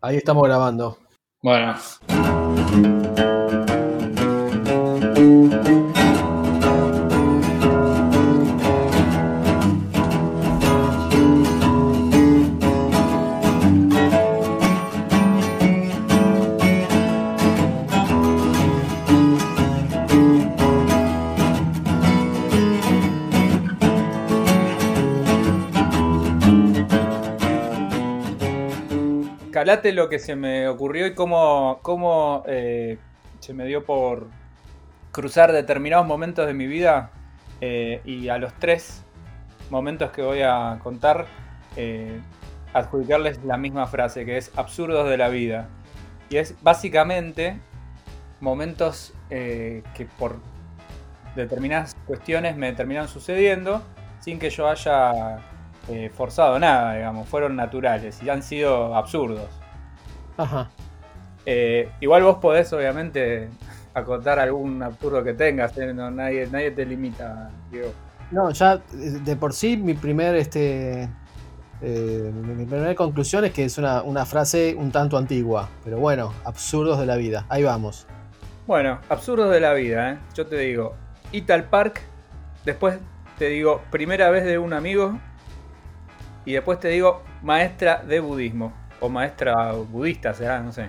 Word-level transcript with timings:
Ahí 0.00 0.16
estamos 0.16 0.44
grabando. 0.44 0.96
Bueno. 1.42 1.74
Lo 29.68 30.08
que 30.08 30.18
se 30.18 30.34
me 30.34 30.66
ocurrió 30.66 31.06
y 31.06 31.14
cómo, 31.14 31.80
cómo 31.82 32.42
eh, 32.46 32.96
se 33.38 33.52
me 33.52 33.66
dio 33.66 33.84
por 33.84 34.28
cruzar 35.12 35.52
determinados 35.52 36.06
momentos 36.06 36.46
de 36.46 36.54
mi 36.54 36.66
vida 36.66 37.10
eh, 37.60 38.00
y 38.06 38.30
a 38.30 38.38
los 38.38 38.54
tres 38.54 39.04
momentos 39.68 40.10
que 40.10 40.22
voy 40.22 40.40
a 40.40 40.78
contar 40.82 41.26
eh, 41.76 42.18
adjudicarles 42.72 43.44
la 43.44 43.58
misma 43.58 43.86
frase 43.86 44.24
que 44.24 44.38
es 44.38 44.52
absurdos 44.56 45.06
de 45.06 45.18
la 45.18 45.28
vida. 45.28 45.68
Y 46.30 46.38
es 46.38 46.54
básicamente 46.62 47.60
momentos 48.40 49.12
que 49.28 50.08
por 50.18 50.36
determinadas 51.36 51.94
cuestiones 52.06 52.56
me 52.56 52.72
terminaron 52.72 53.10
sucediendo 53.10 53.82
sin 54.20 54.38
que 54.38 54.48
yo 54.48 54.66
haya 54.66 55.40
forzado 56.14 56.58
nada, 56.58 56.94
digamos, 56.94 57.28
fueron 57.28 57.54
naturales 57.54 58.22
y 58.22 58.30
han 58.30 58.42
sido 58.42 58.94
absurdos. 58.94 59.57
Ajá. 60.38 60.70
Eh, 61.44 61.90
igual 62.00 62.22
vos 62.22 62.38
podés, 62.38 62.72
obviamente, 62.72 63.50
acotar 63.94 64.38
algún 64.38 64.82
absurdo 64.82 65.22
que 65.22 65.34
tengas, 65.34 65.76
¿eh? 65.76 65.92
nadie, 65.92 66.48
nadie 66.50 66.70
te 66.70 66.86
limita, 66.86 67.50
Diego. 67.70 67.92
No, 68.30 68.50
ya 68.50 68.78
de 68.92 69.36
por 69.36 69.54
sí 69.54 69.76
mi 69.78 69.94
primer 69.94 70.36
este 70.36 71.08
mi 71.80 72.66
primera 72.66 72.94
conclusión 72.94 73.44
es 73.44 73.52
que 73.52 73.64
es 73.64 73.78
una, 73.78 74.02
una, 74.02 74.26
frase 74.26 74.74
un 74.76 74.90
tanto 74.90 75.16
antigua, 75.16 75.68
pero 75.84 75.98
bueno, 75.98 76.34
absurdos 76.44 76.98
de 76.98 77.06
la 77.06 77.16
vida. 77.16 77.46
Ahí 77.48 77.62
vamos. 77.62 78.06
Bueno, 78.66 78.98
absurdos 79.08 79.50
de 79.50 79.60
la 79.60 79.72
vida, 79.74 80.12
¿eh? 80.12 80.18
Yo 80.34 80.46
te 80.46 80.58
digo, 80.58 80.94
Ital 81.32 81.64
Park, 81.64 82.02
después 82.64 82.98
te 83.38 83.48
digo, 83.48 83.80
primera 83.90 84.28
vez 84.30 84.44
de 84.44 84.58
un 84.58 84.72
amigo, 84.72 85.18
y 86.44 86.52
después 86.52 86.80
te 86.80 86.88
digo 86.88 87.22
maestra 87.42 88.02
de 88.02 88.20
budismo. 88.20 88.72
O 89.00 89.08
maestra 89.08 89.72
budista, 89.72 90.34
será, 90.34 90.60
no 90.60 90.72
sé. 90.72 90.88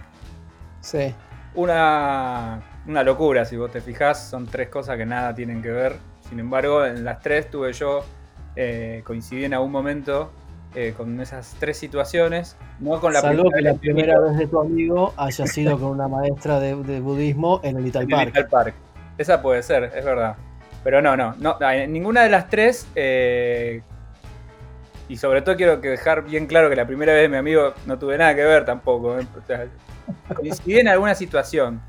Sí. 0.81 1.13
Una, 1.55 2.61
una 2.87 3.03
locura, 3.03 3.45
si 3.45 3.57
vos 3.57 3.71
te 3.71 3.81
fijás, 3.81 4.29
son 4.29 4.45
tres 4.45 4.69
cosas 4.69 4.97
que 4.97 5.05
nada 5.05 5.33
tienen 5.33 5.61
que 5.61 5.69
ver. 5.69 5.95
Sin 6.27 6.39
embargo, 6.39 6.85
en 6.85 7.03
las 7.03 7.19
tres 7.21 7.49
tuve 7.49 7.73
yo, 7.73 8.03
eh, 8.55 9.01
coincidí 9.05 9.45
en 9.45 9.53
algún 9.53 9.71
momento 9.71 10.31
eh, 10.75 10.93
con 10.95 11.19
esas 11.19 11.55
tres 11.59 11.77
situaciones. 11.77 12.55
No 12.79 12.99
con 12.99 13.11
la 13.11 13.21
Salvo 13.21 13.49
que 13.49 13.61
la 13.61 13.73
primera 13.73 14.19
vez 14.19 14.37
de 14.37 14.47
tu 14.47 14.59
amigo 14.59 15.13
haya 15.17 15.47
sido 15.47 15.79
con 15.79 15.89
una 15.89 16.07
maestra 16.07 16.59
de, 16.59 16.75
budismo 16.75 17.59
en 17.63 17.77
el 17.77 17.83
Little 17.85 18.07
Park. 18.07 18.49
Park. 18.49 18.75
Esa 19.17 19.41
puede 19.41 19.63
ser, 19.63 19.85
es 19.95 20.05
verdad. 20.05 20.35
Pero 20.83 21.01
no, 21.01 21.17
no, 21.17 21.35
no 21.39 21.57
ninguna 21.87 22.21
de 22.21 22.29
las 22.29 22.49
tres 22.49 22.87
eh, 22.95 23.81
y 25.09 25.17
sobre 25.17 25.41
todo 25.41 25.57
quiero 25.57 25.77
dejar 25.77 26.23
bien 26.23 26.45
claro 26.45 26.69
que 26.69 26.75
la 26.75 26.85
primera 26.85 27.13
vez 27.13 27.27
mi 27.29 27.35
amigo 27.35 27.73
no 27.87 27.97
tuve 27.97 28.15
nada 28.15 28.35
que 28.35 28.43
ver 28.43 28.63
tampoco. 28.63 29.19
¿eh? 29.19 29.25
coincidí 30.35 30.79
en 30.79 30.87
alguna 30.87 31.15
situación. 31.15 31.81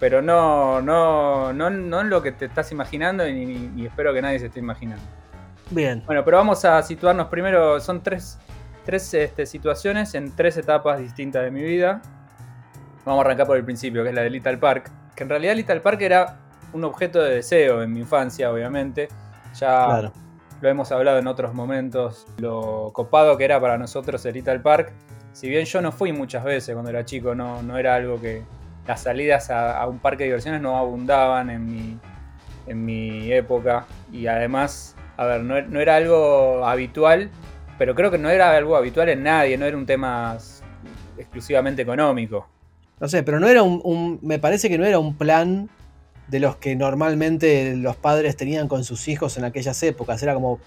Pero 0.00 0.22
no, 0.22 0.80
no, 0.80 1.52
no, 1.52 1.68
no 1.68 2.00
en 2.00 2.08
lo 2.08 2.22
que 2.22 2.32
te 2.32 2.46
estás 2.46 2.72
imaginando 2.72 3.28
y, 3.28 3.44
ni, 3.44 3.84
espero 3.84 4.14
que 4.14 4.22
nadie 4.22 4.38
se 4.38 4.46
esté 4.46 4.58
imaginando. 4.58 5.04
Bien. 5.70 6.02
Bueno, 6.06 6.24
pero 6.24 6.38
vamos 6.38 6.64
a 6.64 6.82
situarnos 6.82 7.28
primero. 7.28 7.78
Son 7.78 8.02
tres, 8.02 8.38
tres 8.86 9.12
este, 9.12 9.44
situaciones 9.44 10.14
en 10.14 10.34
tres 10.34 10.56
etapas 10.56 10.98
distintas 10.98 11.44
de 11.44 11.50
mi 11.50 11.62
vida. 11.62 12.00
Vamos 13.04 13.22
a 13.22 13.26
arrancar 13.26 13.46
por 13.46 13.58
el 13.58 13.64
principio, 13.64 14.02
que 14.02 14.08
es 14.08 14.14
la 14.14 14.22
de 14.22 14.30
Little 14.30 14.56
Park. 14.56 14.90
Que 15.14 15.24
en 15.24 15.28
realidad 15.28 15.54
Little 15.54 15.80
Park 15.80 16.00
era 16.00 16.38
un 16.72 16.84
objeto 16.84 17.22
de 17.22 17.34
deseo 17.34 17.82
en 17.82 17.92
mi 17.92 18.00
infancia, 18.00 18.50
obviamente. 18.50 19.08
Ya 19.58 19.84
claro 19.84 20.12
lo 20.60 20.68
hemos 20.68 20.92
hablado 20.92 21.18
en 21.18 21.26
otros 21.26 21.54
momentos, 21.54 22.26
lo 22.38 22.90
copado 22.92 23.36
que 23.36 23.44
era 23.44 23.60
para 23.60 23.78
nosotros 23.78 24.24
el 24.26 24.34
Little 24.34 24.60
Park. 24.60 24.92
Si 25.32 25.48
bien 25.48 25.64
yo 25.64 25.80
no 25.80 25.92
fui 25.92 26.12
muchas 26.12 26.44
veces 26.44 26.74
cuando 26.74 26.90
era 26.90 27.04
chico, 27.04 27.34
no, 27.34 27.62
no 27.62 27.78
era 27.78 27.94
algo 27.94 28.20
que 28.20 28.42
las 28.86 29.02
salidas 29.02 29.50
a, 29.50 29.86
un 29.86 29.98
parque 29.98 30.24
de 30.24 30.30
diversiones 30.30 30.60
no 30.60 30.76
abundaban 30.76 31.48
en 31.50 31.64
mi, 31.64 31.98
en 32.66 32.84
mi 32.84 33.32
época. 33.32 33.86
Y 34.12 34.26
además, 34.26 34.96
a 35.16 35.24
ver, 35.26 35.42
no, 35.42 35.80
era 35.80 35.96
algo 35.96 36.66
habitual, 36.66 37.30
pero 37.78 37.94
creo 37.94 38.10
que 38.10 38.18
no 38.18 38.28
era 38.28 38.54
algo 38.54 38.76
habitual 38.76 39.08
en 39.08 39.22
nadie, 39.22 39.56
no 39.56 39.64
era 39.64 39.76
un 39.76 39.86
tema 39.86 40.36
exclusivamente 41.16 41.82
económico. 41.82 42.48
No 42.98 43.08
sé, 43.08 43.22
pero 43.22 43.40
no 43.40 43.48
era 43.48 43.62
un, 43.62 44.18
me 44.20 44.38
parece 44.38 44.68
que 44.68 44.76
no 44.76 44.84
era 44.84 44.98
un 44.98 45.16
plan 45.16 45.70
de 46.30 46.40
los 46.40 46.56
que 46.56 46.76
normalmente 46.76 47.76
los 47.76 47.96
padres 47.96 48.36
tenían 48.36 48.68
con 48.68 48.84
sus 48.84 49.08
hijos 49.08 49.36
en 49.36 49.44
aquellas 49.44 49.82
épocas. 49.82 50.22
Era 50.22 50.34
como 50.34 50.60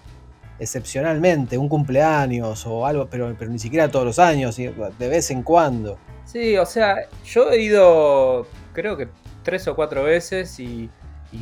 excepcionalmente, 0.58 1.58
un 1.58 1.68
cumpleaños 1.68 2.66
o 2.66 2.86
algo, 2.86 3.08
pero, 3.10 3.34
pero 3.38 3.50
ni 3.50 3.58
siquiera 3.58 3.88
todos 3.88 4.04
los 4.04 4.18
años, 4.18 4.56
de 4.56 5.08
vez 5.08 5.30
en 5.30 5.42
cuando. 5.42 5.98
Sí, 6.26 6.56
o 6.56 6.66
sea, 6.66 6.96
yo 7.24 7.50
he 7.50 7.62
ido 7.62 8.46
creo 8.72 8.96
que 8.96 9.08
tres 9.42 9.66
o 9.68 9.74
cuatro 9.74 10.04
veces 10.04 10.58
y, 10.60 10.90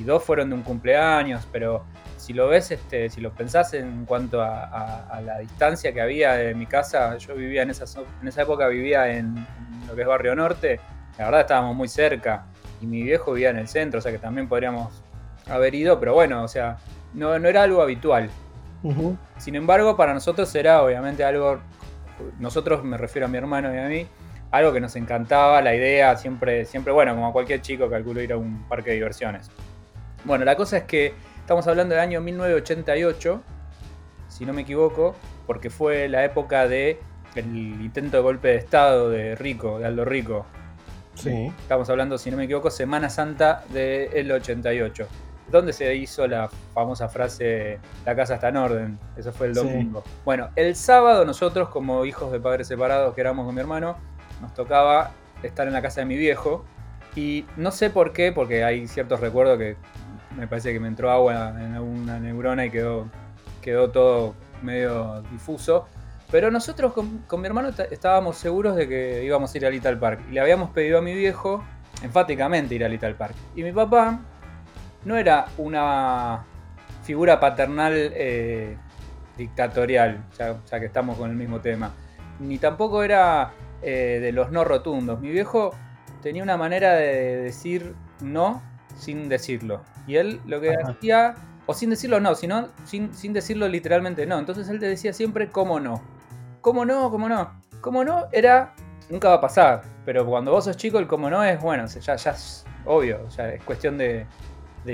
dos 0.04 0.24
fueron 0.24 0.48
de 0.48 0.54
un 0.54 0.62
cumpleaños, 0.62 1.46
pero 1.52 1.84
si 2.16 2.32
lo 2.32 2.48
ves, 2.48 2.70
este, 2.70 3.10
si 3.10 3.20
lo 3.20 3.30
pensás 3.34 3.74
en 3.74 4.06
cuanto 4.06 4.40
a, 4.40 5.20
la 5.22 5.38
distancia 5.38 5.92
que 5.92 6.00
había 6.00 6.32
de 6.32 6.54
mi 6.54 6.64
casa, 6.64 7.18
yo 7.18 7.34
vivía 7.34 7.62
en 7.62 7.70
esa, 7.70 7.84
en 8.22 8.28
esa 8.28 8.42
época, 8.42 8.68
vivía 8.68 9.12
en 9.12 9.46
lo 9.86 9.94
que 9.94 10.00
es 10.00 10.06
Barrio 10.06 10.34
Norte, 10.34 10.80
la 11.18 11.26
verdad 11.26 11.42
estábamos 11.42 11.76
muy 11.76 11.88
cerca 11.88 12.46
y 12.82 12.86
mi 12.86 13.02
viejo 13.02 13.32
vivía 13.32 13.50
en 13.50 13.58
el 13.58 13.68
centro, 13.68 14.00
o 14.00 14.02
sea 14.02 14.12
que 14.12 14.18
también 14.18 14.48
podríamos 14.48 15.02
haber 15.48 15.74
ido, 15.74 15.98
pero 16.00 16.14
bueno, 16.14 16.42
o 16.42 16.48
sea, 16.48 16.78
no, 17.14 17.38
no 17.38 17.48
era 17.48 17.62
algo 17.62 17.80
habitual. 17.80 18.28
Sin 19.38 19.54
embargo, 19.54 19.96
para 19.96 20.12
nosotros 20.12 20.52
era 20.56 20.82
obviamente 20.82 21.22
algo, 21.22 21.60
nosotros 22.40 22.82
me 22.82 22.98
refiero 22.98 23.26
a 23.26 23.28
mi 23.28 23.38
hermano 23.38 23.72
y 23.72 23.78
a 23.78 23.88
mí, 23.88 24.06
algo 24.50 24.72
que 24.72 24.80
nos 24.80 24.96
encantaba, 24.96 25.62
la 25.62 25.74
idea, 25.74 26.16
siempre, 26.16 26.64
siempre, 26.64 26.92
bueno, 26.92 27.14
como 27.14 27.28
a 27.28 27.32
cualquier 27.32 27.62
chico 27.62 27.88
calculo 27.88 28.20
ir 28.20 28.32
a 28.32 28.36
un 28.36 28.68
parque 28.68 28.90
de 28.90 28.96
diversiones. 28.96 29.50
Bueno, 30.24 30.44
la 30.44 30.56
cosa 30.56 30.78
es 30.78 30.84
que 30.84 31.14
estamos 31.38 31.66
hablando 31.68 31.94
del 31.94 32.02
año 32.02 32.20
1988, 32.20 33.40
si 34.28 34.44
no 34.44 34.52
me 34.52 34.62
equivoco, 34.62 35.14
porque 35.46 35.70
fue 35.70 36.08
la 36.08 36.24
época 36.24 36.66
de 36.66 36.98
el 37.36 37.46
intento 37.46 38.16
de 38.16 38.22
golpe 38.22 38.48
de 38.48 38.56
estado 38.56 39.08
de 39.10 39.36
Rico, 39.36 39.78
de 39.78 39.86
Aldo 39.86 40.04
Rico, 40.04 40.44
Sí. 41.14 41.52
Estamos 41.60 41.88
hablando, 41.90 42.18
si 42.18 42.30
no 42.30 42.36
me 42.36 42.44
equivoco, 42.44 42.70
Semana 42.70 43.08
Santa 43.10 43.64
del 43.70 44.30
88. 44.30 45.06
Donde 45.50 45.72
se 45.72 45.94
hizo 45.94 46.26
la 46.26 46.48
famosa 46.72 47.08
frase 47.08 47.78
La 48.06 48.16
casa 48.16 48.36
está 48.36 48.48
en 48.48 48.56
orden. 48.56 48.98
Eso 49.16 49.32
fue 49.32 49.48
el 49.48 49.54
domingo. 49.54 50.02
Bueno, 50.24 50.48
el 50.56 50.74
sábado 50.76 51.24
nosotros, 51.24 51.68
como 51.68 52.04
hijos 52.04 52.32
de 52.32 52.40
padres 52.40 52.68
separados 52.68 53.14
que 53.14 53.20
éramos 53.20 53.44
con 53.44 53.54
mi 53.54 53.60
hermano, 53.60 53.96
nos 54.40 54.54
tocaba 54.54 55.10
estar 55.42 55.66
en 55.66 55.74
la 55.74 55.82
casa 55.82 56.00
de 56.00 56.06
mi 56.06 56.16
viejo. 56.16 56.64
Y 57.14 57.44
no 57.56 57.70
sé 57.70 57.90
por 57.90 58.12
qué, 58.12 58.32
porque 58.32 58.64
hay 58.64 58.86
ciertos 58.88 59.20
recuerdos 59.20 59.58
que 59.58 59.76
me 60.36 60.46
parece 60.46 60.72
que 60.72 60.80
me 60.80 60.88
entró 60.88 61.10
agua 61.10 61.50
en 61.60 61.74
alguna 61.74 62.18
neurona 62.18 62.64
y 62.64 62.70
quedó, 62.70 63.10
quedó 63.60 63.90
todo 63.90 64.34
medio 64.62 65.22
difuso. 65.30 65.86
Pero 66.32 66.50
nosotros 66.50 66.94
con, 66.94 67.40
mi 67.40 67.46
hermano 67.46 67.68
estábamos 67.90 68.38
seguros 68.38 68.74
de 68.74 68.88
que 68.88 69.22
íbamos 69.22 69.54
a 69.54 69.58
ir 69.58 69.66
a 69.66 69.70
Little 69.70 69.96
Park. 69.96 70.24
Y 70.30 70.32
le 70.32 70.40
habíamos 70.40 70.70
pedido 70.70 70.98
a 70.98 71.02
mi 71.02 71.14
viejo 71.14 71.62
enfáticamente 72.02 72.74
ir 72.74 72.82
a 72.86 72.88
Little 72.88 73.14
Park. 73.14 73.34
Y 73.54 73.62
mi 73.62 73.70
papá 73.70 74.18
no 75.04 75.18
era 75.18 75.48
una 75.58 76.42
figura 77.04 77.38
paternal 77.38 77.92
eh, 77.94 78.78
dictatorial, 79.36 80.24
ya, 80.38 80.80
que 80.80 80.86
estamos 80.86 81.18
con 81.18 81.28
el 81.28 81.36
mismo 81.36 81.60
tema. 81.60 81.92
Ni 82.40 82.56
tampoco 82.56 83.02
era 83.02 83.52
eh, 83.82 84.18
de 84.22 84.32
los 84.32 84.50
no 84.50 84.64
rotundos. 84.64 85.20
Mi 85.20 85.30
viejo 85.30 85.74
tenía 86.22 86.42
una 86.42 86.56
manera 86.56 86.94
de 86.94 87.42
decir 87.42 87.94
no 88.22 88.62
sin 88.96 89.28
decirlo. 89.28 89.82
Y 90.06 90.16
él 90.16 90.40
lo 90.46 90.62
que 90.62 90.74
hacía, 90.74 91.34
o 91.66 91.74
sin 91.74 91.90
decirlo 91.90 92.20
no, 92.20 92.34
sino 92.34 92.70
sin, 92.86 93.14
sin 93.14 93.34
decirlo 93.34 93.68
literalmente 93.68 94.24
no. 94.24 94.38
Entonces 94.38 94.66
él 94.70 94.80
te 94.80 94.86
decía 94.86 95.12
siempre 95.12 95.50
cómo 95.50 95.78
no. 95.78 96.00
¿Cómo 96.62 96.84
no? 96.84 97.10
¿Cómo 97.10 97.28
no? 97.28 97.60
¿Cómo 97.80 98.04
no? 98.04 98.26
Era. 98.30 98.72
Nunca 99.10 99.28
va 99.28 99.34
a 99.34 99.40
pasar. 99.40 99.82
Pero 100.04 100.24
cuando 100.24 100.52
vos 100.52 100.64
sos 100.64 100.76
chico, 100.76 100.98
el 101.00 101.08
cómo 101.08 101.28
no 101.28 101.42
es 101.42 101.60
bueno. 101.60 101.86
Ya, 101.86 102.14
ya 102.14 102.30
es 102.30 102.64
obvio. 102.84 103.28
Ya 103.30 103.48
es 103.48 103.64
cuestión 103.64 103.98
de, 103.98 104.26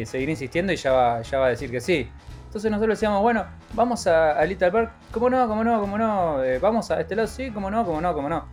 seguir 0.06 0.30
insistiendo 0.30 0.72
y 0.72 0.76
ya 0.76 0.92
va, 0.92 1.20
ya 1.20 1.38
va 1.38 1.46
a 1.46 1.50
decir 1.50 1.70
que 1.70 1.80
sí. 1.80 2.10
Entonces 2.46 2.70
nosotros 2.70 2.98
decíamos, 2.98 3.20
bueno, 3.20 3.44
vamos 3.74 4.06
a, 4.06 4.42
Little 4.46 4.72
Park. 4.72 4.92
¿Cómo 5.12 5.28
no? 5.28 5.46
¿Cómo 5.46 5.62
no? 5.62 5.78
¿Cómo 5.78 5.98
no? 5.98 6.42
Eh, 6.42 6.58
vamos 6.58 6.90
a 6.90 7.00
este 7.00 7.14
lado, 7.14 7.28
sí, 7.28 7.50
¿cómo 7.50 7.70
no? 7.70 7.84
¿Cómo 7.84 8.00
no? 8.00 8.14
¿Cómo 8.14 8.28
no? 8.30 8.46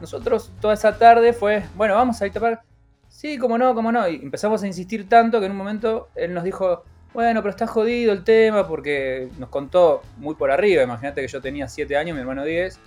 nosotros 0.00 0.52
toda 0.60 0.74
esa 0.74 0.96
tarde 0.98 1.32
fue, 1.32 1.64
bueno, 1.74 1.94
vamos 1.94 2.22
a 2.22 2.26
Park. 2.28 2.62
Sí, 3.08 3.36
como 3.38 3.58
no, 3.58 3.74
como 3.74 3.90
no. 3.90 4.06
Y 4.08 4.16
empezamos 4.16 4.62
a 4.62 4.66
insistir 4.66 5.08
tanto 5.08 5.40
que 5.40 5.46
en 5.46 5.52
un 5.52 5.58
momento 5.58 6.10
él 6.14 6.34
nos 6.34 6.44
dijo, 6.44 6.84
bueno, 7.14 7.42
pero 7.42 7.50
está 7.50 7.68
jodido 7.68 8.12
el 8.12 8.24
tema 8.24 8.66
porque 8.66 9.28
nos 9.38 9.48
contó 9.48 10.02
muy 10.18 10.34
por 10.34 10.50
arriba. 10.50 10.82
Imagínate 10.82 11.20
que 11.20 11.28
yo 11.28 11.40
tenía 11.40 11.68
7 11.68 11.96
años, 11.96 12.16
mi 12.16 12.20
hermano 12.20 12.44
10. 12.44 12.80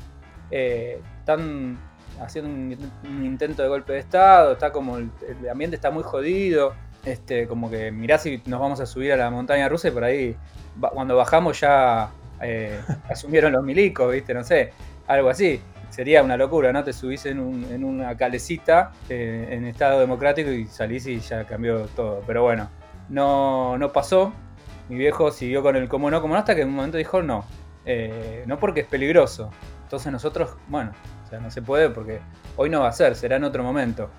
Eh, 0.51 1.01
están 1.19 1.77
haciendo 2.21 2.51
un, 2.51 3.25
intento 3.25 3.63
de 3.63 3.69
golpe 3.69 3.93
de 3.93 3.99
Estado, 3.99 4.53
está 4.53 4.71
como 4.71 4.97
el, 4.97 5.09
ambiente 5.49 5.77
está 5.77 5.91
muy 5.91 6.03
jodido. 6.03 6.73
Este, 7.05 7.47
como 7.47 7.71
que 7.71 7.89
mirá 7.89 8.17
si 8.17 8.41
nos 8.45 8.59
vamos 8.59 8.81
a 8.81 8.85
subir 8.85 9.13
a 9.13 9.15
la 9.15 9.29
montaña 9.29 9.69
rusa 9.69 9.87
y 9.87 9.91
por 9.91 10.03
ahí 10.03 10.35
cuando 10.77 11.15
bajamos 11.15 11.61
ya 11.61 12.09
eh, 12.41 12.81
asumieron 13.09 13.53
los 13.53 13.63
milicos, 13.63 14.11
¿viste? 14.11 14.33
No 14.33 14.43
sé, 14.43 14.73
algo 15.07 15.29
así. 15.29 15.61
Sería 15.89 16.21
una 16.21 16.35
locura, 16.35 16.73
¿no? 16.73 16.83
Te 16.83 16.91
subís 16.91 17.25
en, 17.25 17.39
una 17.39 18.17
calecita 18.17 18.91
eh, 19.07 19.47
en 19.51 19.65
estado 19.65 20.01
democrático 20.01 20.51
y 20.51 20.65
salís 20.65 21.07
y 21.07 21.19
ya 21.19 21.45
cambió 21.45 21.85
todo. 21.95 22.21
Pero 22.27 22.43
bueno, 22.43 22.69
no, 23.09 23.77
no 23.77 23.91
pasó. 23.91 24.33
Mi 24.89 24.95
viejo 24.95 25.31
siguió 25.31 25.61
con 25.61 25.75
el 25.75 25.89
como 25.89 26.09
no, 26.09 26.21
como 26.21 26.33
no, 26.33 26.39
hasta 26.39 26.55
que 26.55 26.61
en 26.61 26.69
un 26.69 26.75
momento 26.75 26.97
dijo 26.97 27.21
no. 27.21 27.45
Eh, 27.85 28.43
no 28.47 28.59
porque 28.59 28.81
es 28.81 28.87
peligroso. 28.87 29.49
Entonces 29.83 30.11
nosotros, 30.11 30.55
bueno, 30.67 30.91
o 31.25 31.29
sea, 31.29 31.39
no 31.39 31.51
se 31.51 31.61
puede 31.61 31.89
porque 31.89 32.19
hoy 32.55 32.69
no 32.69 32.81
va 32.81 32.89
a 32.89 32.93
ser, 32.93 33.15
será 33.15 33.37
en 33.37 33.43
otro 33.43 33.63
momento. 33.63 34.09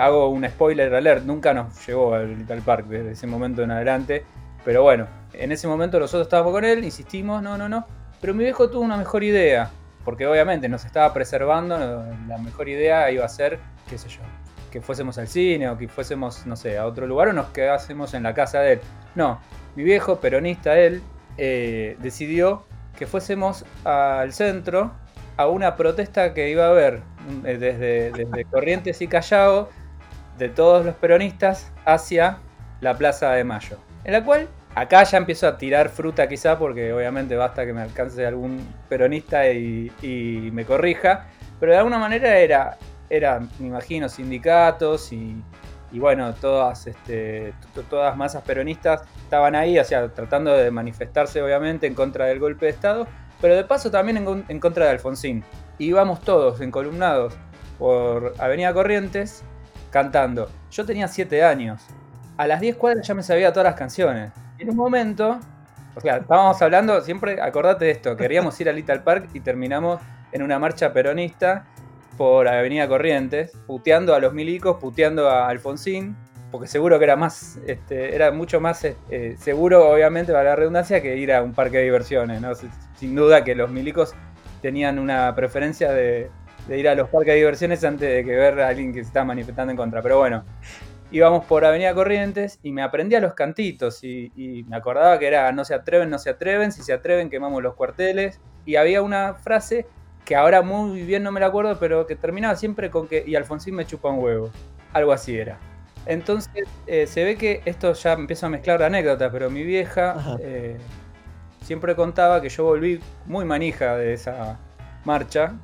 hago 0.00 0.28
un 0.28 0.48
spoiler 0.48 0.94
alert, 0.94 1.24
nunca 1.24 1.54
nos 1.54 1.86
llevó 1.86 2.14
al 2.14 2.62
Park 2.64 2.86
desde 2.86 3.12
ese 3.12 3.26
momento 3.26 3.62
en 3.62 3.70
adelante. 3.70 4.24
Pero 4.64 4.82
bueno, 4.82 5.06
en 5.32 5.52
ese 5.52 5.68
momento 5.68 6.00
nosotros 6.00 6.26
estábamos 6.26 6.52
con 6.52 6.64
él, 6.64 6.84
insistimos, 6.84 7.40
no, 7.40 7.56
no, 7.56 7.68
no. 7.68 7.86
Pero 8.20 8.34
mi 8.34 8.42
viejo 8.42 8.68
tuvo 8.68 8.82
una 8.82 8.96
mejor 8.96 9.22
idea, 9.22 9.70
porque 10.04 10.26
obviamente 10.26 10.68
nos 10.68 10.84
estaba 10.84 11.12
preservando, 11.12 11.78
la 12.26 12.38
mejor 12.38 12.68
idea 12.68 13.10
iba 13.12 13.24
a 13.24 13.28
ser, 13.28 13.60
qué 13.88 13.96
sé 13.96 14.08
yo, 14.08 14.22
que 14.70 14.80
fuésemos 14.80 15.18
al 15.18 15.28
cine 15.28 15.68
o 15.68 15.76
que 15.76 15.88
fuésemos, 15.88 16.46
no 16.46 16.56
sé, 16.56 16.78
a 16.78 16.86
otro 16.86 17.06
lugar 17.06 17.28
o 17.28 17.32
nos 17.32 17.46
quedásemos 17.48 18.14
en 18.14 18.22
la 18.22 18.34
casa 18.34 18.60
de 18.60 18.74
él. 18.74 18.80
No, 19.14 19.40
mi 19.74 19.84
viejo, 19.84 20.20
peronista 20.20 20.78
él, 20.78 21.02
eh, 21.38 21.96
decidió 22.00 22.64
que 22.98 23.06
fuésemos 23.06 23.64
al 23.84 24.32
centro 24.32 24.92
a 25.36 25.48
una 25.48 25.76
protesta 25.76 26.32
que 26.34 26.50
iba 26.50 26.66
a 26.66 26.70
haber 26.70 27.02
eh, 27.44 27.58
desde, 27.58 28.10
desde 28.12 28.44
Corrientes 28.50 29.02
y 29.02 29.08
Callao 29.08 29.68
de 30.38 30.48
todos 30.48 30.84
los 30.84 30.94
peronistas 30.94 31.72
hacia 31.84 32.38
la 32.80 32.96
Plaza 32.96 33.32
de 33.32 33.44
Mayo. 33.44 33.78
En 34.04 34.12
la 34.12 34.24
cual 34.24 34.48
Acá 34.76 35.04
ya 35.04 35.16
empiezo 35.16 35.48
a 35.48 35.56
tirar 35.56 35.88
fruta 35.88 36.28
quizá 36.28 36.58
porque 36.58 36.92
obviamente 36.92 37.34
basta 37.34 37.64
que 37.64 37.72
me 37.72 37.80
alcance 37.80 38.26
algún 38.26 38.60
peronista 38.90 39.50
y, 39.50 39.90
me 40.52 40.66
corrija, 40.66 41.28
pero 41.58 41.72
de 41.72 41.78
alguna 41.78 41.98
manera 41.98 42.36
era, 42.36 42.76
era 43.10 43.40
me 43.58 43.66
imagino, 43.66 44.08
sindicatos 44.08 45.12
y, 45.12 45.42
bueno, 45.92 46.34
todas, 46.34 46.86
este, 46.86 47.54
todas 47.88 48.16
masas 48.16 48.42
peronistas 48.42 49.02
estaban 49.22 49.54
ahí, 49.54 49.78
o 49.78 49.84
sea, 49.84 50.08
tratando 50.08 50.52
de 50.52 50.70
manifestarse 50.70 51.40
obviamente 51.40 51.86
en 51.86 51.94
contra 51.94 52.26
del 52.26 52.38
golpe 52.38 52.66
de 52.66 52.72
Estado, 52.72 53.06
pero 53.40 53.56
de 53.56 53.64
paso 53.64 53.90
también 53.90 54.18
en, 54.18 54.44
en 54.48 54.60
contra 54.60 54.86
de 54.86 54.90
Alfonsín. 54.92 55.42
Íbamos 55.78 56.20
todos 56.20 56.60
encolumnados 56.60 57.34
por 57.78 58.34
Avenida 58.38 58.72
Corrientes 58.72 59.42
cantando. 59.90 60.50
Yo 60.70 60.84
tenía 60.84 61.08
7 61.08 61.42
años. 61.42 61.82
A 62.36 62.46
las 62.46 62.60
10 62.60 62.76
cuadras 62.76 63.06
ya 63.06 63.14
me 63.14 63.22
sabía 63.22 63.52
todas 63.52 63.64
las 63.64 63.74
canciones. 63.76 64.32
En 64.58 64.70
un 64.70 64.76
momento, 64.76 65.38
o 65.94 66.00
sea, 66.00 66.18
estábamos 66.18 66.60
hablando, 66.60 67.00
siempre 67.00 67.40
acordate 67.40 67.86
de 67.86 67.90
esto, 67.92 68.16
queríamos 68.16 68.60
ir 68.60 68.68
a 68.68 68.72
Little 68.72 69.00
Park 69.00 69.30
y 69.32 69.40
terminamos 69.40 70.00
en 70.32 70.42
una 70.42 70.58
marcha 70.58 70.92
peronista 70.92 71.64
por 72.16 72.48
Avenida 72.48 72.88
Corrientes, 72.88 73.52
puteando 73.66 74.14
a 74.14 74.20
los 74.20 74.32
milicos, 74.32 74.76
puteando 74.80 75.28
a 75.28 75.48
Alfonsín, 75.48 76.16
porque 76.50 76.66
seguro 76.66 76.98
que 76.98 77.04
era 77.04 77.16
más, 77.16 77.58
este, 77.66 78.14
era 78.14 78.30
mucho 78.30 78.60
más 78.60 78.84
eh, 78.84 79.36
seguro, 79.38 79.90
obviamente, 79.90 80.32
para 80.32 80.50
la 80.50 80.56
redundancia, 80.56 81.02
que 81.02 81.16
ir 81.16 81.32
a 81.32 81.42
un 81.42 81.52
parque 81.52 81.78
de 81.78 81.84
diversiones, 81.84 82.40
¿no? 82.40 82.52
Sin 82.96 83.14
duda 83.14 83.44
que 83.44 83.54
los 83.54 83.70
milicos 83.70 84.14
tenían 84.62 84.98
una 84.98 85.34
preferencia 85.34 85.92
de, 85.92 86.30
de 86.68 86.78
ir 86.78 86.88
a 86.88 86.94
los 86.94 87.08
parques 87.08 87.34
de 87.34 87.36
diversiones 87.36 87.84
antes 87.84 88.08
de 88.08 88.24
que 88.24 88.36
ver 88.36 88.60
a 88.60 88.68
alguien 88.68 88.92
que 88.92 89.00
se 89.00 89.08
está 89.08 89.24
manifestando 89.24 89.70
en 89.70 89.76
contra. 89.76 90.02
Pero 90.02 90.18
bueno, 90.18 90.44
íbamos 91.10 91.44
por 91.44 91.64
Avenida 91.64 91.94
Corrientes 91.94 92.58
y 92.62 92.72
me 92.72 92.82
aprendía 92.82 93.20
los 93.20 93.34
cantitos 93.34 94.02
y, 94.02 94.64
me 94.68 94.76
acordaba 94.76 95.18
que 95.18 95.26
era 95.26 95.50
no 95.52 95.64
se 95.64 95.74
atreven, 95.74 96.10
no 96.10 96.18
se 96.18 96.30
atreven, 96.30 96.72
si 96.72 96.82
se 96.82 96.92
atreven 96.92 97.30
quemamos 97.30 97.62
los 97.62 97.74
cuarteles 97.74 98.40
y 98.64 98.76
había 98.76 99.02
una 99.02 99.34
frase 99.34 99.86
que 100.26 100.34
ahora 100.34 100.60
muy 100.60 101.02
bien 101.02 101.22
no 101.22 101.30
me 101.30 101.40
la 101.40 101.46
acuerdo, 101.46 101.78
pero 101.78 102.06
que 102.06 102.16
terminaba 102.16 102.56
siempre 102.56 102.90
con 102.90 103.06
que 103.06 103.24
y 103.26 103.36
Alfonsín 103.36 103.76
me 103.76 103.86
chupa 103.86 104.10
un 104.10 104.18
huevo, 104.18 104.50
algo 104.92 105.12
así 105.12 105.38
era. 105.38 105.56
Entonces 106.04 106.68
eh, 106.86 107.06
se 107.06 107.24
ve 107.24 107.36
que 107.36 107.62
esto 107.64 107.92
ya 107.94 108.12
empiezo 108.12 108.46
a 108.46 108.48
mezclar 108.50 108.82
anécdotas, 108.82 109.30
pero 109.32 109.50
mi 109.50 109.62
vieja 109.62 110.36
eh, 110.40 110.76
siempre 111.62 111.94
contaba 111.94 112.42
que 112.42 112.48
yo 112.48 112.64
volví 112.64 113.00
muy 113.24 113.44
manija 113.44 113.96
de 113.96 114.14
esa 114.14 114.58
marcha, 115.04 115.54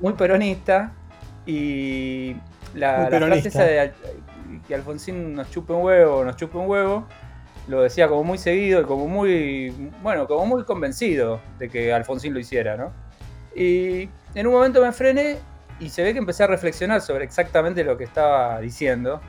muy 0.00 0.12
peronista 0.12 0.92
y 1.44 2.36
la, 2.74 3.10
la 3.10 3.18
frase 3.18 3.48
esa 3.48 3.64
de 3.64 3.92
que 4.68 4.74
Alfonsín 4.74 5.34
nos 5.34 5.50
chupe 5.50 5.72
un 5.72 5.82
huevo, 5.82 6.24
nos 6.24 6.36
chupe 6.36 6.58
un 6.58 6.68
huevo, 6.68 7.08
lo 7.66 7.82
decía 7.82 8.06
como 8.06 8.22
muy 8.22 8.38
seguido 8.38 8.82
y 8.82 8.84
como 8.84 9.08
muy, 9.08 9.90
bueno, 10.00 10.28
como 10.28 10.46
muy 10.46 10.64
convencido 10.64 11.40
de 11.58 11.68
que 11.68 11.92
Alfonsín 11.92 12.32
lo 12.34 12.38
hiciera, 12.38 12.76
¿no? 12.76 12.92
Y 13.54 14.08
en 14.34 14.46
un 14.46 14.52
momento 14.52 14.80
me 14.82 14.92
frené 14.92 15.38
y 15.80 15.88
se 15.88 16.02
ve 16.02 16.12
que 16.12 16.18
empecé 16.18 16.44
a 16.44 16.46
reflexionar 16.46 17.00
sobre 17.00 17.24
exactamente 17.24 17.84
lo 17.84 17.96
que 17.96 18.04
estaba 18.04 18.60
diciendo. 18.60 19.20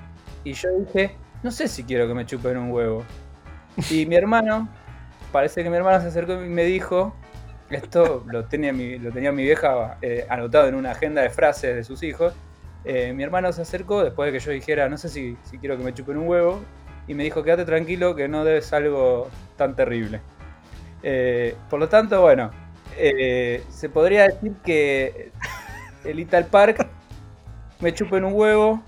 Y 0.43 0.53
yo 0.53 0.69
dije, 0.79 1.15
no 1.41 1.51
sé 1.51 1.67
si 1.67 1.83
quiero 1.83 2.07
que 2.07 2.13
me 2.13 2.25
chupen 2.25 2.57
un 2.57 2.71
huevo. 2.71 3.03
Y 3.89 4.05
mi 4.05 4.15
hermano, 4.15 4.69
parece 5.31 5.63
que 5.63 5.69
mi 5.69 5.77
hermano 5.77 5.99
se 6.01 6.07
acercó 6.07 6.33
y 6.33 6.49
me 6.49 6.63
dijo, 6.63 7.15
esto 7.69 8.23
lo 8.27 8.45
tenía 8.45 8.71
mi, 8.71 8.99
lo 8.99 9.11
tenía 9.11 9.31
mi 9.31 9.43
vieja 9.43 9.97
eh, 10.01 10.25
anotado 10.29 10.67
en 10.67 10.75
una 10.75 10.91
agenda 10.91 11.21
de 11.21 11.29
frases 11.29 11.75
de 11.75 11.83
sus 11.83 12.03
hijos, 12.03 12.33
eh, 12.85 13.13
mi 13.13 13.23
hermano 13.23 13.51
se 13.53 13.61
acercó 13.61 14.03
después 14.03 14.31
de 14.31 14.37
que 14.37 14.43
yo 14.43 14.51
dijera, 14.51 14.89
no 14.89 14.97
sé 14.97 15.09
si, 15.09 15.37
quiero 15.59 15.77
que 15.77 15.83
me 15.83 15.93
chupen 15.93 16.17
un 16.17 16.27
huevo, 16.27 16.61
y 17.07 17.13
me 17.13 17.23
dijo, 17.23 17.43
quédate 17.43 17.65
tranquilo 17.65 18.15
que 18.15 18.27
no 18.27 18.43
debes 18.43 18.71
algo 18.73 19.29
tan 19.57 19.75
terrible. 19.75 20.21
Eh, 21.01 21.55
por 21.69 21.79
lo 21.79 21.89
tanto, 21.89 22.21
bueno, 22.21 22.51
eh, 22.97 23.63
se 23.69 23.89
podría 23.89 24.27
decir 24.27 24.53
que 24.63 25.31
el 26.03 26.19
Ital 26.19 26.45
Park 26.45 26.87
me 27.79 27.93
chupen 27.93 28.23
un 28.23 28.33
huevo 28.33 28.83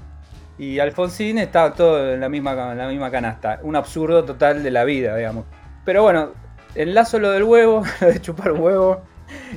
y 0.58 0.79
Alfonsín 0.79 1.38
está 1.38 1.74
todo 1.74 2.13
en 2.13 2.20
la 2.20 2.29
misma, 2.29 2.74
la 2.75 2.88
misma 2.88 3.12
canasta. 3.12 3.60
Un 3.63 3.75
absurdo 3.75 4.24
total 4.24 4.63
de 4.63 4.72
la 4.72 4.84
vida, 4.86 5.15
digamos. 5.15 5.46
Pero 5.84 6.03
bueno, 6.03 6.32
enlazo 6.75 7.20
lo 7.20 7.32
del 7.32 7.44
huevo, 7.44 7.84
lo 8.01 8.08
de 8.08 8.22
chupar 8.22 8.51
un 8.51 8.62
huevo, 8.62 9.01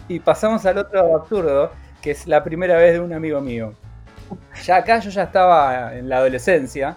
y 0.08 0.20
pasamos 0.20 0.66
al 0.66 0.78
otro 0.78 1.16
absurdo, 1.16 1.72
que 2.02 2.10
es 2.10 2.26
la 2.26 2.42
primera 2.42 2.76
vez 2.76 2.94
de 2.94 3.00
un 3.00 3.12
amigo 3.12 3.40
mío. 3.40 3.74
Ya 4.64 4.76
acá 4.76 4.98
yo 4.98 5.10
ya 5.10 5.24
estaba 5.24 5.94
en 5.94 6.08
la 6.08 6.18
adolescencia. 6.18 6.96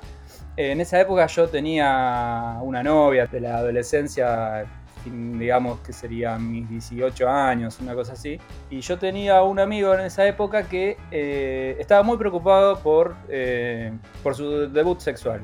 En 0.58 0.82
esa 0.82 1.00
época 1.00 1.28
yo 1.28 1.48
tenía 1.48 2.58
una 2.62 2.84
novia 2.84 3.28
de 3.28 3.40
la 3.40 3.58
adolescencia, 3.58 4.66
digamos 5.10 5.80
que 5.80 5.94
serían 5.94 6.52
mis 6.52 6.70
18 6.70 7.28
años, 7.30 7.80
una 7.82 7.96
cosa 7.96 8.14
así. 8.14 8.40
Y 8.70 8.82
yo 8.82 8.98
tenía 9.00 9.42
un 9.44 9.60
amigo 9.60 9.94
en 9.94 10.02
esa 10.02 10.26
época 10.28 10.64
que 10.64 10.98
eh, 11.12 11.76
estaba 11.80 12.04
muy 12.04 12.18
preocupado 12.18 12.80
por, 12.80 13.16
eh, 13.30 13.92
por 14.24 14.36
su 14.36 14.70
debut 14.70 15.00
sexual. 15.00 15.42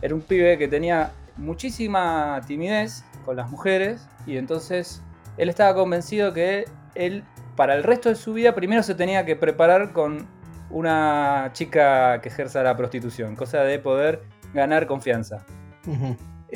Era 0.00 0.14
un 0.14 0.20
pibe 0.20 0.58
que 0.58 0.68
tenía 0.68 1.12
muchísima 1.36 2.40
timidez 2.46 3.04
con 3.24 3.36
las 3.36 3.50
mujeres 3.50 4.06
y 4.26 4.36
entonces 4.36 5.02
él 5.36 5.48
estaba 5.48 5.74
convencido 5.74 6.32
que 6.32 6.64
él 6.94 7.24
para 7.56 7.74
el 7.74 7.82
resto 7.82 8.08
de 8.08 8.14
su 8.14 8.34
vida 8.34 8.54
primero 8.54 8.82
se 8.82 8.94
tenía 8.94 9.24
que 9.24 9.36
preparar 9.36 9.92
con 9.92 10.26
una 10.70 11.50
chica 11.52 12.20
que 12.20 12.28
ejerza 12.28 12.62
la 12.62 12.76
prostitución, 12.76 13.36
cosa 13.36 13.60
de 13.62 13.78
poder 13.78 14.22
ganar 14.52 14.86
confianza. 14.86 15.44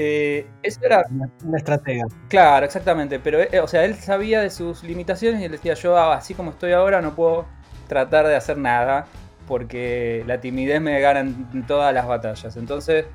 Eh, 0.01 0.47
eso 0.63 0.79
era 0.85 1.03
una 1.45 1.59
estrategia. 1.59 2.05
Claro, 2.29 2.65
exactamente. 2.65 3.19
Pero, 3.19 3.41
eh, 3.41 3.59
o 3.61 3.67
sea, 3.67 3.85
él 3.85 3.97
sabía 3.97 4.41
de 4.41 4.49
sus 4.51 4.85
limitaciones 4.85 5.41
y 5.41 5.45
él 5.47 5.51
decía: 5.53 5.75
Yo, 5.75 5.97
ah, 5.99 6.15
así 6.15 6.35
como 6.35 6.51
estoy 6.53 6.71
ahora, 6.73 7.03
no 7.03 7.17
puedo 7.17 7.47
tratar 7.89 8.27
de 8.29 8.37
hacer 8.37 8.59
nada 8.59 9.07
porque 9.49 10.23
la 10.27 10.41
timidez 10.41 10.81
me 10.81 11.01
gana 11.01 11.21
en 11.21 11.67
todas 11.67 11.93
las 11.93 12.07
batallas. 12.07 12.57
Entonces, 12.57 13.07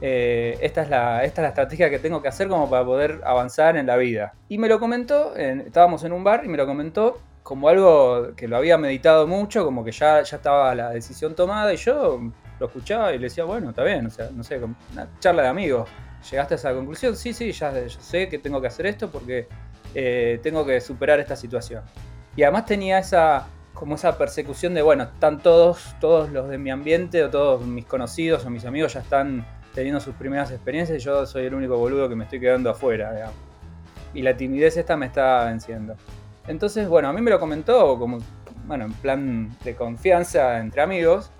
eh, 0.00 0.58
esta, 0.60 0.82
es 0.82 0.90
la, 0.90 1.22
esta 1.24 1.42
es 1.42 1.44
la 1.44 1.48
estrategia 1.50 1.90
que 1.90 2.00
tengo 2.00 2.20
que 2.22 2.26
hacer 2.28 2.48
como 2.48 2.68
para 2.68 2.84
poder 2.84 3.20
avanzar 3.24 3.76
en 3.76 3.86
la 3.86 3.96
vida. 3.96 4.34
Y 4.48 4.58
me 4.58 4.68
lo 4.68 4.80
comentó, 4.80 5.36
estábamos 5.36 6.02
en 6.02 6.12
un 6.12 6.24
bar 6.24 6.44
y 6.44 6.48
me 6.48 6.56
lo 6.56 6.66
comentó 6.66 7.20
como 7.44 7.68
algo 7.68 8.34
que 8.34 8.48
lo 8.48 8.56
había 8.56 8.78
meditado 8.78 9.28
mucho, 9.28 9.64
como 9.64 9.84
que 9.84 9.92
ya, 9.92 10.22
ya 10.22 10.36
estaba 10.38 10.74
la 10.74 10.90
decisión 10.90 11.36
tomada 11.36 11.72
y 11.72 11.76
yo 11.76 12.20
lo 12.58 12.66
escuchaba 12.66 13.12
y 13.12 13.18
le 13.18 13.24
decía, 13.24 13.44
bueno, 13.44 13.70
está 13.70 13.84
bien, 13.84 14.06
o 14.06 14.10
sea, 14.10 14.30
no 14.32 14.42
sé, 14.42 14.58
una 14.92 15.08
charla 15.20 15.42
de 15.42 15.48
amigos. 15.48 15.88
¿Llegaste 16.30 16.54
a 16.54 16.56
esa 16.56 16.74
conclusión? 16.74 17.16
Sí, 17.16 17.32
sí, 17.32 17.52
ya, 17.52 17.72
sé 17.88 18.28
que 18.28 18.38
tengo 18.38 18.60
que 18.60 18.68
hacer 18.68 18.86
esto 18.86 19.10
porque 19.10 19.48
eh, 19.94 20.40
tengo 20.42 20.64
que 20.64 20.80
superar 20.80 21.20
esta 21.20 21.36
situación. 21.36 21.82
Y 22.36 22.42
además 22.42 22.66
tenía 22.66 22.98
esa, 22.98 23.46
como 23.74 23.96
esa 23.96 24.16
persecución 24.16 24.74
de, 24.74 24.82
bueno, 24.82 25.04
están 25.04 25.40
todos, 25.40 25.94
todos 26.00 26.30
los 26.30 26.48
de 26.48 26.58
mi 26.58 26.70
ambiente 26.70 27.22
o 27.24 27.30
todos 27.30 27.66
mis 27.66 27.84
conocidos 27.84 28.44
o 28.44 28.50
mis 28.50 28.64
amigos 28.64 28.94
ya 28.94 29.00
están 29.00 29.44
teniendo 29.74 30.00
sus 30.00 30.14
primeras 30.14 30.50
experiencias 30.50 30.98
y 30.98 31.00
yo 31.00 31.26
soy 31.26 31.46
el 31.46 31.54
único 31.54 31.76
boludo 31.76 32.08
que 32.08 32.14
me 32.14 32.24
estoy 32.24 32.40
quedando 32.40 32.70
afuera, 32.70 33.12
digamos. 33.12 33.36
Y 34.14 34.22
la 34.22 34.36
timidez 34.36 34.76
esta 34.76 34.96
me 34.96 35.06
está 35.06 35.44
venciendo. 35.44 35.96
Entonces, 36.46 36.88
bueno, 36.88 37.08
a 37.08 37.12
mí 37.12 37.20
me 37.20 37.30
lo 37.30 37.40
comentó 37.40 37.98
como, 37.98 38.18
bueno, 38.66 38.84
en 38.84 38.92
plan 38.92 39.56
de 39.64 39.74
confianza 39.74 40.58
entre 40.58 40.82
amigos. 40.82 41.30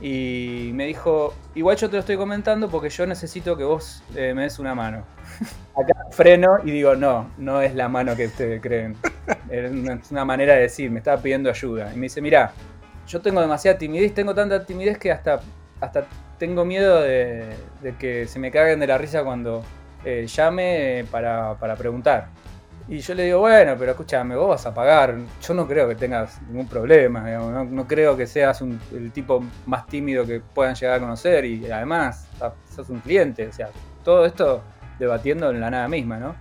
Y 0.00 0.70
me 0.74 0.86
dijo, 0.86 1.34
igual 1.54 1.76
yo 1.76 1.88
te 1.88 1.94
lo 1.94 2.00
estoy 2.00 2.16
comentando 2.16 2.68
porque 2.68 2.90
yo 2.90 3.06
necesito 3.06 3.56
que 3.56 3.64
vos 3.64 4.02
eh, 4.14 4.34
me 4.34 4.42
des 4.42 4.58
una 4.58 4.74
mano. 4.74 5.04
Acá 5.76 5.94
freno 6.10 6.58
y 6.64 6.70
digo, 6.70 6.94
no, 6.94 7.30
no 7.38 7.62
es 7.62 7.74
la 7.74 7.88
mano 7.88 8.14
que 8.14 8.26
ustedes 8.26 8.60
creen. 8.60 8.96
Es 9.48 10.10
una 10.10 10.24
manera 10.24 10.54
de 10.54 10.62
decir, 10.62 10.90
me 10.90 10.98
estaba 10.98 11.22
pidiendo 11.22 11.48
ayuda. 11.48 11.92
Y 11.92 11.96
me 11.96 12.02
dice, 12.02 12.20
mira, 12.20 12.52
yo 13.06 13.20
tengo 13.20 13.40
demasiada 13.40 13.78
timidez, 13.78 14.12
tengo 14.12 14.34
tanta 14.34 14.64
timidez 14.64 14.98
que 14.98 15.12
hasta, 15.12 15.40
hasta 15.80 16.06
tengo 16.38 16.64
miedo 16.64 17.00
de, 17.02 17.54
que 17.98 18.26
se 18.26 18.38
me 18.38 18.50
caguen 18.50 18.80
de 18.80 18.86
la 18.86 18.98
risa 18.98 19.24
cuando 19.24 19.62
eh, 20.04 20.26
llame 20.26 21.04
para, 21.10 21.56
preguntar. 21.76 22.28
Y 22.88 22.98
yo 22.98 23.14
le 23.14 23.24
digo, 23.24 23.40
bueno, 23.40 23.74
pero 23.78 23.92
escúchame, 23.92 24.36
vos 24.36 24.48
vas 24.48 24.66
a 24.66 24.72
pagar. 24.72 25.16
Yo 25.42 25.54
no 25.54 25.66
creo 25.66 25.88
que 25.88 25.96
tengas 25.96 26.40
ningún 26.42 26.68
problema, 26.68 27.20
no, 27.20 27.86
creo 27.86 28.16
que 28.16 28.26
seas 28.26 28.60
el 28.60 29.10
tipo 29.12 29.44
más 29.66 29.86
tímido 29.86 30.24
que 30.24 30.40
puedan 30.40 30.74
llegar 30.74 30.96
a 30.96 31.00
conocer 31.00 31.44
y 31.44 31.70
además 31.70 32.28
sos 32.74 32.88
un 32.88 33.00
cliente. 33.00 33.48
O 33.48 33.52
sea, 33.52 33.70
todo 34.04 34.24
esto 34.24 34.62
debatiendo 34.98 35.50
en 35.50 35.60
la 35.60 35.70
nada 35.70 35.88
misma, 35.88 36.18
¿no? 36.18 36.36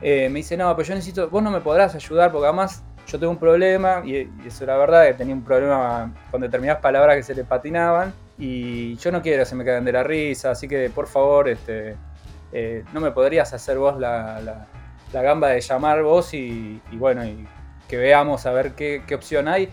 Eh, 0.00 0.28
me 0.28 0.38
dice, 0.38 0.56
no, 0.56 0.74
pero 0.74 0.88
yo 0.88 0.94
necesito, 0.94 1.28
vos 1.28 1.42
no 1.42 1.50
me 1.50 1.60
podrás 1.60 1.94
ayudar 1.94 2.32
porque 2.32 2.46
además 2.46 2.82
yo 3.06 3.18
tengo 3.18 3.32
un 3.32 3.38
problema, 3.38 4.02
y, 4.04 4.28
eso 4.46 4.64
era 4.64 4.76
verdad, 4.76 5.06
que 5.06 5.14
tenía 5.14 5.34
un 5.34 5.44
problema 5.44 6.12
con 6.30 6.40
determinadas 6.40 6.80
palabras 6.82 7.16
que 7.16 7.22
se 7.22 7.34
le 7.34 7.44
patinaban, 7.44 8.12
y 8.38 8.96
yo 8.96 9.12
no 9.12 9.22
quiero 9.22 9.42
que 9.42 9.46
se 9.46 9.54
me 9.54 9.64
caigan 9.64 9.84
de 9.84 9.92
la 9.92 10.02
risa, 10.02 10.50
así 10.50 10.66
que 10.66 10.90
por 10.90 11.06
favor, 11.06 11.48
este, 11.48 11.96
eh, 12.52 12.84
no 12.92 13.00
me 13.00 13.10
podrías 13.12 13.52
hacer 13.52 13.78
vos 13.78 13.98
la, 13.98 14.66
gamba 15.22 15.48
de 15.48 15.60
llamar 15.60 16.02
vos 16.02 16.34
y, 16.34 16.80
bueno, 16.92 17.24
y 17.24 17.46
que 17.88 17.96
veamos 17.96 18.46
a 18.46 18.52
ver 18.52 18.72
qué, 18.72 19.02
opción 19.14 19.48
hay. 19.48 19.68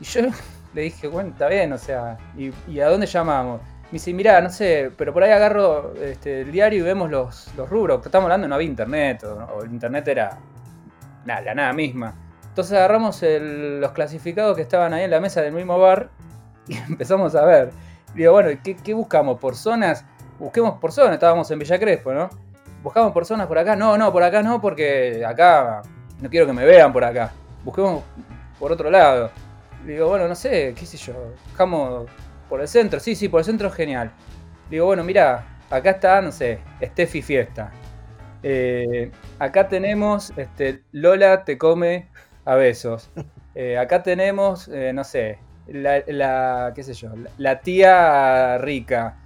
Y 0.00 0.04
yo 0.04 0.22
le 0.74 0.82
dije, 0.82 1.08
bueno, 1.08 1.30
está 1.30 1.48
bien, 1.48 1.72
o 1.72 1.78
sea, 1.78 2.18
¿y, 2.36 2.80
a 2.80 2.88
dónde 2.88 3.06
llamamos? 3.06 3.60
Me 3.84 3.96
dice, 3.96 4.12
mirá, 4.14 4.40
no 4.40 4.48
sé, 4.48 4.90
pero 4.96 5.12
por 5.12 5.22
ahí 5.22 5.30
agarro 5.30 5.94
este, 5.96 6.42
el 6.42 6.52
diario 6.52 6.80
y 6.80 6.82
vemos 6.82 7.10
los, 7.10 7.54
los 7.56 7.68
rubros. 7.68 8.04
Estamos 8.04 8.24
hablando, 8.24 8.48
no 8.48 8.54
había 8.54 8.68
internet, 8.68 9.22
o, 9.24 9.62
el 9.62 9.70
internet 9.70 10.08
era 10.08 10.38
nada, 11.26 11.42
la 11.42 11.54
nada 11.54 11.72
misma. 11.72 12.14
Entonces 12.48 12.76
agarramos 12.76 13.22
los 13.22 13.92
clasificados 13.92 14.56
que 14.56 14.62
estaban 14.62 14.92
ahí 14.92 15.04
en 15.04 15.10
la 15.10 15.20
mesa 15.20 15.40
del 15.40 15.52
mismo 15.54 15.78
bar 15.78 16.10
y 16.68 16.76
empezamos 16.76 17.34
a 17.34 17.44
ver. 17.44 17.70
digo, 18.14 18.32
bueno, 18.32 18.50
¿qué, 18.62 18.94
buscamos? 18.94 19.38
¿Por 19.38 19.56
zonas? 19.56 20.04
Busquemos 20.38 20.78
por 20.78 20.92
zonas, 20.92 21.14
estábamos 21.14 21.50
en 21.50 21.58
Villa 21.58 21.78
Crespo, 21.78 22.12
¿no? 22.12 22.28
¿Buscamos 22.82 23.12
por 23.12 23.24
zonas 23.24 23.46
por 23.46 23.58
acá? 23.58 23.76
No, 23.76 23.96
no, 23.96 24.12
por 24.12 24.24
acá 24.24 24.42
no, 24.42 24.60
porque 24.60 25.24
acá 25.24 25.82
no 26.20 26.28
quiero 26.28 26.46
que 26.46 26.52
me 26.52 26.64
vean 26.64 26.92
por 26.92 27.04
acá. 27.04 27.32
Busquemos 27.64 28.02
por 28.58 28.72
otro 28.72 28.90
lado. 28.90 29.30
digo, 29.86 30.08
bueno, 30.08 30.26
no 30.26 30.34
sé, 30.34 30.74
qué 30.76 30.84
sé 30.84 30.96
yo. 30.96 31.14
Buscamos 31.48 32.10
por 32.48 32.60
el 32.60 32.66
centro, 32.66 32.98
sí, 32.98 33.14
sí, 33.14 33.28
por 33.28 33.40
el 33.40 33.44
centro 33.44 33.68
es 33.68 33.74
genial. 33.74 34.10
Digo, 34.68 34.86
bueno, 34.86 35.04
mira, 35.04 35.58
acá 35.70 35.90
está, 35.90 36.20
no 36.20 36.32
sé, 36.32 36.58
Steffi 36.82 37.22
Fiesta. 37.22 37.70
Eh, 38.42 39.12
acá 39.38 39.68
tenemos 39.68 40.32
este, 40.36 40.82
Lola 40.90 41.44
te 41.44 41.58
come 41.58 42.08
a 42.44 42.56
besos. 42.56 43.10
Eh, 43.54 43.76
acá 43.76 44.02
tenemos, 44.02 44.66
eh, 44.68 44.94
no 44.94 45.04
sé, 45.04 45.38
la, 45.66 46.72
qué 46.74 46.82
sé 46.82 46.94
yo, 46.94 47.10
la, 47.36 47.60
tía 47.60 48.56
rica. 48.56 49.18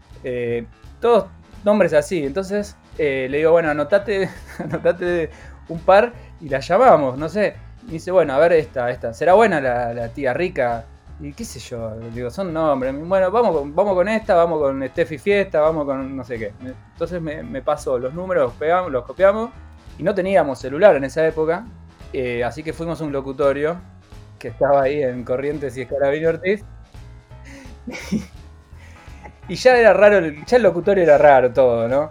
todos 1.01 1.27
nombres 1.63 1.93
así. 1.93 2.25
Entonces 2.25 2.77
le 2.99 3.37
digo, 3.39 3.53
bueno, 3.53 3.71
anotate, 3.71 4.29
anotate 4.59 5.31
un 5.69 5.81
par 5.81 6.13
y 6.41 6.49
la 6.49 6.61
llamamos, 6.61 7.19
no 7.19 7.29
sé. 7.29 7.57
Y 7.89 7.93
dice, 7.93 8.11
bueno, 8.11 8.35
a 8.35 8.39
ver 8.39 8.53
esta, 8.53 8.91
esta. 8.91 9.15
¿Será 9.15 9.35
buena 9.35 9.61
la, 9.61 10.09
tía 10.09 10.35
rica? 10.35 10.85
Y 11.21 11.33
qué 11.33 11.45
sé 11.45 11.61
yo, 11.61 11.97
digo, 12.13 12.31
son 12.31 12.53
nombres. 12.53 12.95
Bueno, 13.07 13.31
vamos 13.31 13.57
con, 13.57 13.75
vamos 13.75 13.95
con 13.95 14.09
esta, 14.09 14.35
vamos 14.35 14.61
con 14.61 14.87
Steffi 14.89 15.19
Fiesta, 15.19 15.61
vamos 15.61 15.87
con 15.87 16.17
no 16.17 16.25
sé 16.25 16.39
qué. 16.39 16.53
Entonces 16.93 17.23
me, 17.23 17.63
pasó 17.63 17.99
los 17.99 18.13
números, 18.13 18.45
los, 18.45 18.53
pegamos, 18.55 18.91
los 18.91 19.05
copiamos 19.05 19.51
y 19.99 20.03
no 20.03 20.15
teníamos 20.15 20.59
celular 20.59 20.97
en 20.97 21.05
esa 21.05 21.27
época. 21.27 21.65
Eh, 22.13 22.45
así 22.45 22.63
que 22.63 22.73
fuimos 22.73 23.01
a 23.01 23.05
un 23.05 23.13
locutorio 23.13 23.81
que 24.39 24.49
estaba 24.49 24.83
ahí 24.83 25.03
en 25.03 25.25
Corrientes 25.25 25.77
y 25.77 25.83
Escarabino 25.83 26.29
Ortiz. 26.29 26.65
y 29.49 29.55
ya 29.55 29.79
era 29.79 29.93
raro, 29.93 30.21
ya 30.47 30.57
el 30.57 30.63
locutorio 30.63 31.03
era 31.05 31.17
raro 31.19 31.53
todo, 31.53 31.89
¿no? 31.89 32.11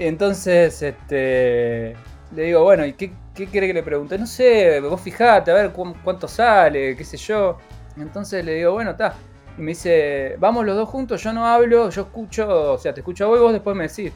Entonces, 0.00 0.80
este, 0.80 1.94
le 2.34 2.42
digo, 2.44 2.62
bueno, 2.62 2.86
¿y 2.86 2.94
qué, 2.94 3.12
qué 3.34 3.46
quiere 3.46 3.66
que 3.66 3.74
le 3.74 3.82
pregunte? 3.82 4.18
No 4.18 4.26
sé, 4.26 4.80
vos 4.80 4.98
fijate, 4.98 5.50
a 5.50 5.54
ver 5.54 5.72
cuánto 5.72 6.26
sale, 6.26 6.96
qué 6.96 7.04
sé 7.04 7.18
yo. 7.18 7.58
Entonces 7.98 8.42
le 8.42 8.54
digo, 8.54 8.72
bueno, 8.72 8.92
está. 8.92 9.14
Y 9.58 9.60
me 9.60 9.68
dice, 9.72 10.36
vamos 10.38 10.64
los 10.64 10.74
dos 10.74 10.88
juntos, 10.88 11.22
yo 11.22 11.34
no 11.34 11.46
hablo, 11.46 11.90
yo 11.90 12.02
escucho, 12.02 12.72
o 12.72 12.78
sea, 12.78 12.94
te 12.94 13.00
escucho 13.00 13.26
a 13.26 13.28
vos 13.28 13.38
y 13.38 13.42
vos 13.42 13.52
después 13.52 13.76
me 13.76 13.88
decís. 13.88 14.10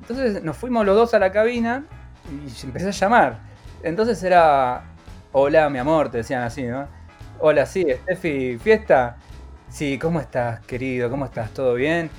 Entonces 0.00 0.42
nos 0.42 0.56
fuimos 0.56 0.84
los 0.84 0.96
dos 0.96 1.14
a 1.14 1.20
la 1.20 1.30
cabina 1.30 1.86
y 2.28 2.66
empecé 2.66 2.88
a 2.88 2.90
llamar. 2.90 3.38
Entonces 3.84 4.20
era, 4.24 4.82
hola 5.30 5.70
mi 5.70 5.78
amor, 5.78 6.10
te 6.10 6.18
decían 6.18 6.42
así, 6.42 6.64
¿no? 6.64 6.88
Hola, 7.38 7.64
sí, 7.64 7.86
Steffi, 8.02 8.58
fiesta. 8.58 9.16
Sí, 9.68 9.98
¿cómo 10.00 10.18
estás, 10.18 10.58
querido? 10.66 11.08
¿Cómo 11.10 11.26
estás? 11.26 11.52
¿Todo 11.54 11.74
bien? 11.74 12.10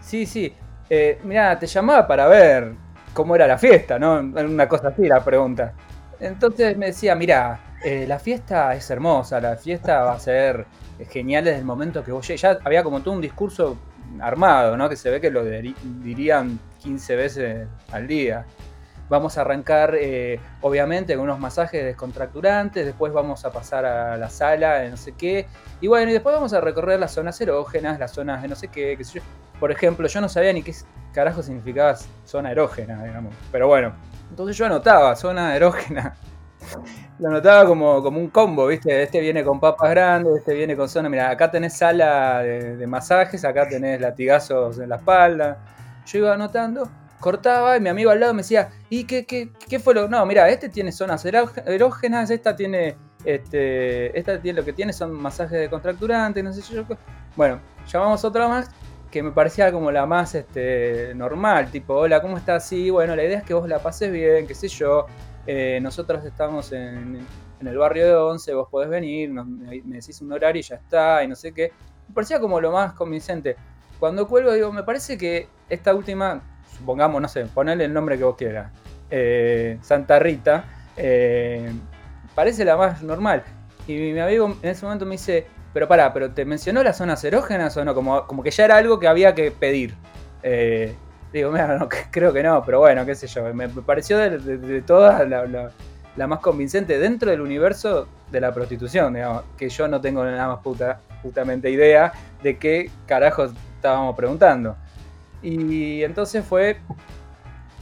Sí, 0.00 0.26
sí. 0.26 0.54
Eh, 0.90 1.18
mira, 1.24 1.58
te 1.58 1.66
llamaba 1.66 2.06
para 2.06 2.26
ver 2.26 2.72
cómo 3.12 3.34
era 3.34 3.46
la 3.46 3.58
fiesta, 3.58 3.98
¿no? 3.98 4.20
Una 4.20 4.68
cosa 4.68 4.88
así 4.88 5.06
la 5.06 5.22
pregunta. 5.22 5.72
Entonces 6.20 6.76
me 6.76 6.86
decía, 6.86 7.14
mira, 7.14 7.60
eh, 7.84 8.06
la 8.08 8.18
fiesta 8.18 8.74
es 8.74 8.90
hermosa, 8.90 9.40
la 9.40 9.56
fiesta 9.56 10.02
va 10.02 10.12
a 10.12 10.18
ser 10.18 10.66
genial 11.10 11.44
desde 11.44 11.58
el 11.58 11.64
momento 11.64 12.02
que 12.02 12.12
vos. 12.12 12.26
Ya 12.26 12.58
había 12.64 12.82
como 12.82 13.00
todo 13.02 13.14
un 13.14 13.20
discurso 13.20 13.76
armado, 14.20 14.76
¿no? 14.76 14.88
Que 14.88 14.96
se 14.96 15.10
ve 15.10 15.20
que 15.20 15.30
lo 15.30 15.44
dirían 15.44 16.58
15 16.80 17.16
veces 17.16 17.68
al 17.92 18.06
día. 18.06 18.46
Vamos 19.08 19.38
a 19.38 19.42
arrancar, 19.42 19.94
eh, 19.94 20.40
obviamente, 20.60 21.14
con 21.14 21.24
unos 21.24 21.38
masajes 21.38 21.84
descontracturantes, 21.84 22.84
después 22.84 23.12
vamos 23.12 23.44
a 23.44 23.50
pasar 23.50 23.84
a 23.86 24.16
la 24.16 24.28
sala 24.28 24.80
de 24.80 24.90
no 24.90 24.96
sé 24.96 25.12
qué, 25.12 25.46
y 25.80 25.86
bueno, 25.86 26.10
y 26.10 26.12
después 26.12 26.34
vamos 26.34 26.52
a 26.52 26.60
recorrer 26.60 27.00
las 27.00 27.12
zonas 27.12 27.40
erógenas, 27.40 27.98
las 27.98 28.12
zonas 28.12 28.42
de 28.42 28.48
no 28.48 28.56
sé 28.56 28.68
qué, 28.68 28.96
yo. 29.02 29.22
Por 29.58 29.72
ejemplo, 29.72 30.06
yo 30.06 30.20
no 30.20 30.28
sabía 30.28 30.52
ni 30.52 30.62
qué 30.62 30.74
carajo 31.12 31.42
significaba 31.42 31.96
zona 32.24 32.52
erógena, 32.52 33.02
digamos, 33.02 33.34
pero 33.50 33.66
bueno, 33.66 33.92
entonces 34.30 34.56
yo 34.56 34.66
anotaba 34.66 35.16
zona 35.16 35.56
erógena 35.56 36.14
lo 37.18 37.30
notaba 37.30 37.66
como, 37.66 38.02
como 38.02 38.18
un 38.18 38.28
combo, 38.28 38.66
¿viste? 38.66 39.02
Este 39.02 39.20
viene 39.20 39.44
con 39.44 39.60
papas 39.60 39.90
grandes, 39.90 40.38
este 40.38 40.54
viene 40.54 40.76
con 40.76 40.88
zona. 40.88 41.08
Mira, 41.08 41.30
acá 41.30 41.50
tenés 41.50 41.76
sala 41.76 42.42
de, 42.42 42.86
masajes, 42.86 43.44
acá 43.44 43.68
tenés 43.68 44.00
latigazos 44.00 44.78
en 44.78 44.88
la 44.88 44.96
espalda. 44.96 45.58
Yo 46.06 46.18
iba 46.18 46.34
anotando, 46.34 46.88
cortaba 47.20 47.76
y 47.76 47.80
mi 47.80 47.88
amigo 47.88 48.10
al 48.10 48.20
lado 48.20 48.34
me 48.34 48.42
decía, 48.42 48.70
¿y 48.90 49.04
qué, 49.04 49.26
qué, 49.26 49.50
qué 49.68 49.78
fue 49.78 49.94
lo.? 49.94 50.08
No, 50.08 50.24
mira, 50.26 50.48
este 50.48 50.68
tiene 50.68 50.92
zonas 50.92 51.24
erógenas, 51.24 52.30
esta 52.30 52.56
tiene. 52.56 52.96
Este, 53.24 54.16
esta 54.16 54.40
tiene 54.40 54.60
lo 54.60 54.64
que 54.64 54.72
tiene 54.72 54.92
son 54.92 55.12
masajes 55.12 55.58
de 55.58 55.68
contracturante, 55.68 56.42
no 56.42 56.52
sé 56.52 56.62
yo. 56.62 56.84
Bueno, 57.36 57.60
llamamos 57.86 58.24
otra 58.24 58.48
más 58.48 58.70
que 59.10 59.22
me 59.22 59.32
parecía 59.32 59.72
como 59.72 59.90
la 59.90 60.06
más 60.06 60.34
este, 60.34 61.14
normal, 61.14 61.70
tipo, 61.70 61.94
hola, 61.94 62.20
¿cómo 62.20 62.36
estás? 62.36 62.66
Sí, 62.66 62.90
bueno, 62.90 63.16
la 63.16 63.24
idea 63.24 63.38
es 63.38 63.44
que 63.44 63.54
vos 63.54 63.68
la 63.68 63.78
pases 63.78 64.12
bien, 64.12 64.46
qué 64.46 64.54
sé 64.54 64.68
yo. 64.68 65.06
Eh, 65.46 65.78
nosotros 65.80 66.24
estamos 66.24 66.72
en, 66.72 67.26
el 67.60 67.78
barrio 67.78 68.06
de 68.06 68.14
Once, 68.14 68.52
vos 68.52 68.68
podés 68.70 68.90
venir, 68.90 69.30
me, 69.30 69.82
decís 69.82 70.20
un 70.20 70.32
horario 70.32 70.60
y 70.60 70.62
ya 70.62 70.76
está, 70.76 71.24
y 71.24 71.28
no 71.28 71.34
sé 71.34 71.52
qué. 71.52 71.72
Me 72.08 72.14
parecía 72.14 72.38
como 72.38 72.60
lo 72.60 72.70
más 72.70 72.92
convincente. 72.92 73.56
Cuando 73.98 74.28
cuelgo, 74.28 74.52
digo, 74.52 74.72
me 74.72 74.82
parece 74.82 75.16
que 75.16 75.48
esta 75.68 75.94
última, 75.94 76.42
supongamos, 76.78 77.20
no 77.20 77.28
sé, 77.28 77.44
ponele 77.46 77.84
el 77.84 77.92
nombre 77.92 78.16
que 78.16 78.24
vos 78.24 78.36
quieras, 78.36 78.72
eh, 79.10 79.78
Santa 79.82 80.18
Rita, 80.18 80.64
eh, 80.96 81.70
parece 82.34 82.64
la 82.64 82.76
más 82.76 83.02
normal. 83.02 83.42
Y 83.86 84.12
mi 84.12 84.20
amigo 84.20 84.56
en 84.62 84.70
ese 84.70 84.84
momento 84.84 85.06
me 85.06 85.12
dice, 85.12 85.46
pero 85.72 85.88
pará, 85.88 86.12
¿pero 86.12 86.30
te 86.30 86.44
mencionó 86.44 86.82
las 86.82 86.98
zonas 86.98 87.22
erógenas 87.24 87.76
o 87.76 87.84
no? 87.84 87.94
Como, 87.94 88.26
como 88.26 88.42
que 88.42 88.50
ya 88.50 88.64
era 88.64 88.76
algo 88.76 88.98
que 88.98 89.08
había 89.08 89.34
que 89.34 89.50
pedir. 89.50 89.94
Digo, 91.32 91.50
mira, 91.50 91.78
no, 91.78 91.88
creo 92.10 92.32
que 92.32 92.42
no, 92.42 92.62
pero 92.64 92.80
bueno, 92.80 93.04
qué 93.04 93.14
sé 93.14 93.26
yo. 93.26 93.42
Me, 93.54 93.68
pareció 93.68 94.18
de, 94.18 94.82
todas 94.82 95.28
la, 95.28 96.26
más 96.26 96.40
convincente 96.40 96.98
dentro 96.98 97.30
del 97.30 97.40
universo 97.40 98.08
de 98.30 98.40
la 98.40 98.52
prostitución, 98.52 99.14
digamos, 99.14 99.44
que 99.56 99.68
yo 99.68 99.88
no 99.88 100.00
tengo 100.00 100.24
nada 100.24 100.48
más 100.48 100.58
puta, 100.58 101.00
putamente 101.22 101.70
idea 101.70 102.12
de 102.42 102.58
qué 102.58 102.90
carajos 103.06 103.52
estábamos 103.76 104.16
preguntando. 104.16 104.76
Y 105.42 106.02
entonces 106.02 106.44
fue 106.44 106.78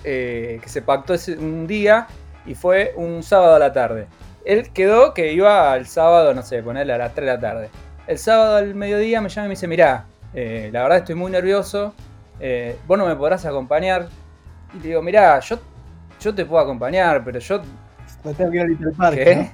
eh, 0.05 0.61
que 0.63 0.69
se 0.69 0.83
pactó 0.83 1.15
ese, 1.15 1.37
un 1.37 1.67
día 1.67 2.07
y 2.45 2.55
fue 2.55 2.93
un 2.97 3.23
sábado 3.23 3.57
a 3.57 3.59
la 3.59 3.73
tarde. 3.73 4.07
él 4.45 4.71
quedó 4.73 5.15
que 5.15 5.33
iba 5.33 5.75
el 5.77 5.87
sábado, 5.87 6.33
no 6.33 6.43
sé, 6.43 6.63
ponerle 6.63 6.93
a 6.93 6.99
las 6.99 7.15
3 7.15 7.27
de 7.27 7.33
la 7.33 7.41
tarde. 7.41 7.71
El 8.07 8.19
sábado 8.19 8.57
al 8.57 8.75
mediodía 8.75 9.21
me 9.21 9.29
llama 9.29 9.47
y 9.47 9.49
me 9.49 9.55
dice, 9.55 9.67
mirá, 9.67 10.07
eh, 10.33 10.71
la 10.73 10.83
verdad 10.83 10.99
estoy 10.99 11.17
muy 11.17 11.33
nervioso, 11.33 11.93
eh, 12.39 12.77
vos 12.87 12.97
no 12.97 13.07
me 13.07 13.17
podrás 13.17 13.45
acompañar. 13.47 14.09
Y 14.75 14.77
le 14.79 14.89
digo, 14.89 15.03
mirá, 15.03 15.41
yo, 15.41 15.59
yo 16.21 16.35
te 16.35 16.45
puedo 16.45 16.63
acompañar, 16.63 17.25
pero 17.25 17.41
yo... 17.41 17.63
Me 18.23 18.35
tengo 18.35 18.51
que 18.51 18.57
ir 18.59 18.63
al 18.63 18.69
Little 18.69 18.93
Park. 18.93 19.17
¿Qué? 19.17 19.51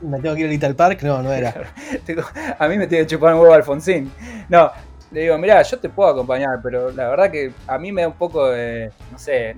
¿Me 0.00 0.20
tengo 0.20 0.34
que 0.34 0.40
ir 0.40 0.46
al 0.46 0.52
Little 0.52 0.74
Park? 0.74 1.02
No, 1.02 1.22
no 1.22 1.32
era. 1.32 1.52
a 2.58 2.68
mí 2.68 2.78
me 2.78 2.86
tiene 2.86 3.04
que 3.04 3.10
chupar 3.14 3.34
un 3.34 3.40
huevo 3.40 3.52
Alfonsín. 3.52 4.10
No, 4.48 4.70
le 5.14 5.20
digo, 5.20 5.38
mirá, 5.38 5.62
yo 5.62 5.78
te 5.78 5.88
puedo 5.88 6.10
acompañar, 6.10 6.58
pero 6.60 6.90
la 6.90 7.08
verdad 7.08 7.30
que 7.30 7.52
a 7.68 7.78
mí 7.78 7.92
me 7.92 8.02
da 8.02 8.08
un 8.08 8.14
poco 8.14 8.48
de, 8.48 8.90
no 9.12 9.18
sé, 9.18 9.54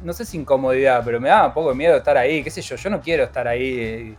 no, 0.00 0.12
sé 0.12 0.24
si 0.24 0.38
incomodidad, 0.38 1.02
pero 1.04 1.20
me 1.20 1.28
da 1.28 1.48
un 1.48 1.52
poco 1.52 1.70
de 1.70 1.74
miedo 1.74 1.96
estar 1.96 2.16
ahí, 2.16 2.40
qué 2.44 2.50
sé 2.50 2.62
yo, 2.62 2.76
yo 2.76 2.88
no 2.88 3.00
quiero 3.00 3.24
estar 3.24 3.48
ahí, 3.48 3.80
eh, 3.80 4.16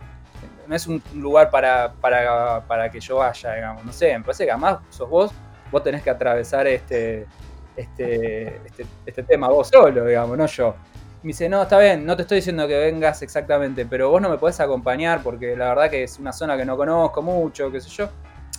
no 0.66 0.76
es 0.76 0.86
un 0.86 1.02
lugar 1.14 1.48
para, 1.48 1.94
para, 1.94 2.60
para 2.66 2.90
que 2.90 3.00
yo 3.00 3.16
vaya, 3.16 3.54
digamos, 3.54 3.82
no 3.82 3.92
sé, 3.94 4.16
me 4.18 4.24
parece 4.24 4.44
que 4.44 4.50
además 4.50 4.80
sos 4.90 5.08
vos, 5.08 5.32
vos 5.72 5.82
tenés 5.82 6.02
que 6.02 6.10
atravesar 6.10 6.66
este, 6.66 7.26
este, 7.74 8.60
este, 8.66 8.86
este 9.06 9.22
tema 9.22 9.48
vos 9.48 9.68
solo, 9.68 10.04
digamos, 10.04 10.36
no 10.36 10.44
yo. 10.44 10.74
me 11.22 11.28
dice, 11.28 11.48
no, 11.48 11.62
está 11.62 11.78
bien, 11.78 12.04
no 12.04 12.14
te 12.14 12.22
estoy 12.22 12.36
diciendo 12.36 12.68
que 12.68 12.76
vengas 12.76 13.22
exactamente, 13.22 13.86
pero 13.86 14.10
vos 14.10 14.20
no 14.20 14.28
me 14.28 14.36
podés 14.36 14.60
acompañar 14.60 15.22
porque 15.22 15.56
la 15.56 15.70
verdad 15.70 15.90
que 15.90 16.02
es 16.02 16.18
una 16.18 16.34
zona 16.34 16.58
que 16.58 16.66
no 16.66 16.76
conozco 16.76 17.22
mucho, 17.22 17.72
qué 17.72 17.80
sé 17.80 17.88
yo. 17.88 18.10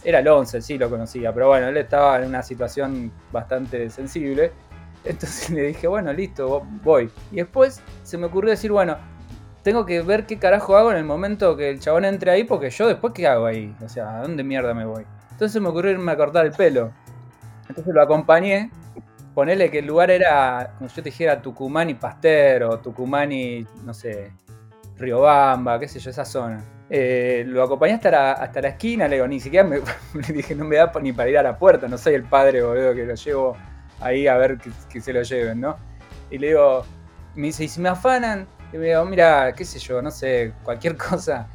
Era 0.05 0.19
el 0.19 0.27
11, 0.27 0.61
sí 0.61 0.77
lo 0.77 0.87
conocía, 0.87 1.33
pero 1.33 1.47
bueno, 1.47 1.67
él 1.67 1.77
estaba 1.77 2.17
en 2.19 2.27
una 2.29 2.43
situación 2.43 3.11
bastante 3.31 3.89
sensible. 3.89 4.51
Entonces 5.03 5.49
le 5.51 5.63
dije, 5.63 5.87
bueno, 5.87 6.13
listo, 6.13 6.63
voy. 6.83 7.09
Y 7.31 7.37
después 7.37 7.81
se 8.03 8.17
me 8.17 8.27
ocurrió 8.27 8.51
decir, 8.51 8.71
bueno, 8.71 8.97
tengo 9.63 9.83
que 9.83 10.03
ver 10.03 10.27
qué 10.27 10.37
carajo 10.37 10.77
hago 10.77 10.91
en 10.91 10.97
el 10.97 11.05
momento 11.05 11.57
que 11.57 11.71
el 11.71 11.79
chabón 11.79 12.05
entre 12.05 12.29
ahí, 12.29 12.43
porque 12.43 12.69
yo 12.69 12.87
después 12.87 13.13
qué 13.13 13.25
hago 13.25 13.47
ahí. 13.47 13.75
O 13.83 13.89
sea, 13.89 14.19
¿a 14.19 14.21
dónde 14.21 14.43
mierda 14.43 14.75
me 14.75 14.85
voy? 14.85 15.05
Entonces 15.31 15.59
me 15.59 15.69
ocurrió 15.69 15.91
irme 15.91 16.11
a 16.11 16.15
cortar 16.15 16.45
el 16.45 16.51
pelo. 16.51 16.91
Entonces 17.67 17.91
lo 17.91 18.01
acompañé. 18.01 18.69
Ponele 19.33 19.71
que 19.71 19.79
el 19.79 19.87
lugar 19.87 20.11
era, 20.11 20.75
como 20.77 20.87
yo 20.87 20.95
te 20.95 21.09
dijera, 21.09 21.41
Tucumán 21.41 21.89
y 21.89 21.95
Pasteur, 21.95 22.63
o 22.63 22.79
Tucumán 22.79 23.31
y, 23.31 23.65
no 23.83 23.93
sé, 23.93 24.31
Riobamba, 24.97 25.79
qué 25.79 25.87
sé 25.87 25.99
yo, 25.99 26.11
esa 26.11 26.23
zona. 26.23 26.63
Eh, 26.89 27.43
lo 27.47 27.63
acompañé 27.63 27.93
hasta 27.93 28.11
la, 28.11 28.31
hasta 28.33 28.61
la 28.61 28.67
esquina, 28.69 29.07
le 29.07 29.15
digo, 29.15 29.27
ni 29.27 29.39
siquiera 29.39 29.67
me, 29.67 29.79
le 30.13 30.33
dije, 30.33 30.53
no 30.55 30.65
me 30.65 30.75
da 30.75 30.91
ni 31.01 31.13
para 31.13 31.29
ir 31.29 31.37
a 31.37 31.43
la 31.43 31.57
puerta, 31.57 31.87
no 31.87 31.97
soy 31.97 32.13
el 32.13 32.23
padre, 32.23 32.61
boludo, 32.61 32.93
que 32.93 33.05
lo 33.05 33.15
llevo 33.15 33.57
ahí 33.99 34.27
a 34.27 34.37
ver 34.37 34.59
que, 34.89 35.01
se 35.01 35.13
lo 35.13 35.23
lleven, 35.23 35.61
¿no? 35.61 35.77
Y 36.29 36.37
le 36.37 36.47
digo, 36.47 36.85
me 37.33 37.47
dice, 37.47 37.63
¿y 37.63 37.67
si 37.67 37.81
me 37.81 37.89
afanan? 37.89 38.47
Y 38.71 38.77
me 38.77 38.87
digo, 38.87 39.05
mira, 39.05 39.53
qué 39.53 39.65
sé 39.65 39.79
yo, 39.79 40.01
no 40.01 40.11
sé, 40.11 40.53
cualquier 40.63 40.95
cosa. 41.09 41.47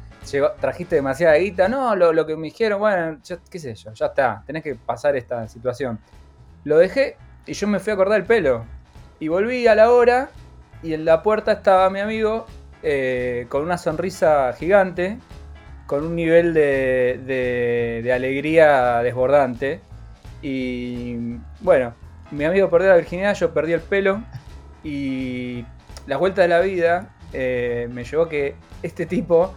trajiste 0.59 0.95
demasiada 0.95 1.35
guita, 1.35 1.69
no, 1.69 1.95
lo, 1.95 2.25
que 2.25 2.35
me 2.35 2.47
dijeron, 2.47 2.79
bueno, 2.79 3.19
qué 3.49 3.59
sé 3.59 3.73
yo, 3.75 3.93
ya 3.93 4.07
está, 4.07 4.43
tenés 4.45 4.63
que 4.63 4.75
pasar 4.75 5.15
esta 5.15 5.47
situación. 5.47 5.99
Lo 6.65 6.77
dejé 6.77 7.15
y 7.45 7.53
yo 7.53 7.67
me 7.67 7.79
fui 7.79 7.93
a 7.93 7.95
cortar 7.95 8.19
el 8.19 8.25
pelo. 8.25 8.65
Y 9.19 9.27
volví 9.27 9.67
a 9.67 9.75
la 9.75 9.91
hora 9.91 10.29
y 10.83 10.93
en 10.93 11.05
la 11.05 11.21
puerta 11.21 11.53
estaba 11.53 11.89
mi 11.89 11.99
amigo 11.99 12.47
eh, 12.83 13.45
con 13.49 13.63
una 13.63 13.77
sonrisa 13.77 14.53
gigante, 14.53 15.19
con 15.85 16.05
un 16.05 16.15
nivel 16.15 16.53
de, 16.53 18.11
alegría 18.13 18.99
desbordante. 19.03 19.81
Y 20.41 21.37
bueno, 21.59 21.93
mi 22.31 22.45
amigo 22.45 22.69
perdió 22.69 22.89
la 22.89 22.95
virginidad, 22.95 23.35
yo 23.35 23.53
perdí 23.53 23.73
el 23.73 23.81
pelo. 23.81 24.23
Y 24.83 25.63
la 26.07 26.17
vuelta 26.17 26.41
de 26.41 26.47
la 26.47 26.59
vida 26.61 27.13
eh, 27.33 27.87
me 27.91 28.03
llevó 28.03 28.27
que 28.27 28.55
este 28.81 29.05
tipo, 29.05 29.53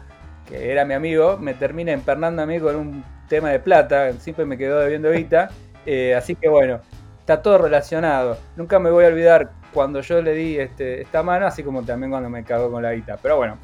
que 0.46 0.70
era 0.70 0.84
mi 0.84 0.94
amigo, 0.94 1.38
me 1.38 1.54
termina 1.54 1.92
empernando 1.92 2.42
a 2.42 2.46
mí 2.46 2.60
con 2.60 2.76
un 2.76 3.04
tema 3.28 3.50
de 3.50 3.60
plata. 3.60 4.12
Siempre 4.14 4.44
me 4.44 4.58
quedó 4.58 4.80
debiendo 4.80 5.10
guita. 5.12 5.50
Eh, 5.86 6.14
así 6.14 6.34
que 6.34 6.48
bueno, 6.48 6.80
está 7.20 7.40
todo 7.40 7.58
relacionado. 7.58 8.38
Nunca 8.56 8.78
me 8.78 8.90
voy 8.90 9.04
a 9.04 9.08
olvidar 9.08 9.50
cuando 9.74 10.00
yo 10.00 10.22
le 10.22 10.32
di 10.32 10.58
este, 10.58 11.02
esta 11.02 11.22
mano, 11.22 11.46
así 11.46 11.62
como 11.62 11.82
también 11.82 12.10
cuando 12.10 12.30
me 12.30 12.44
cagó 12.44 12.70
con 12.70 12.82
la 12.82 12.94
guita. 12.94 13.18
Pero 13.20 13.36
bueno, 13.36 13.58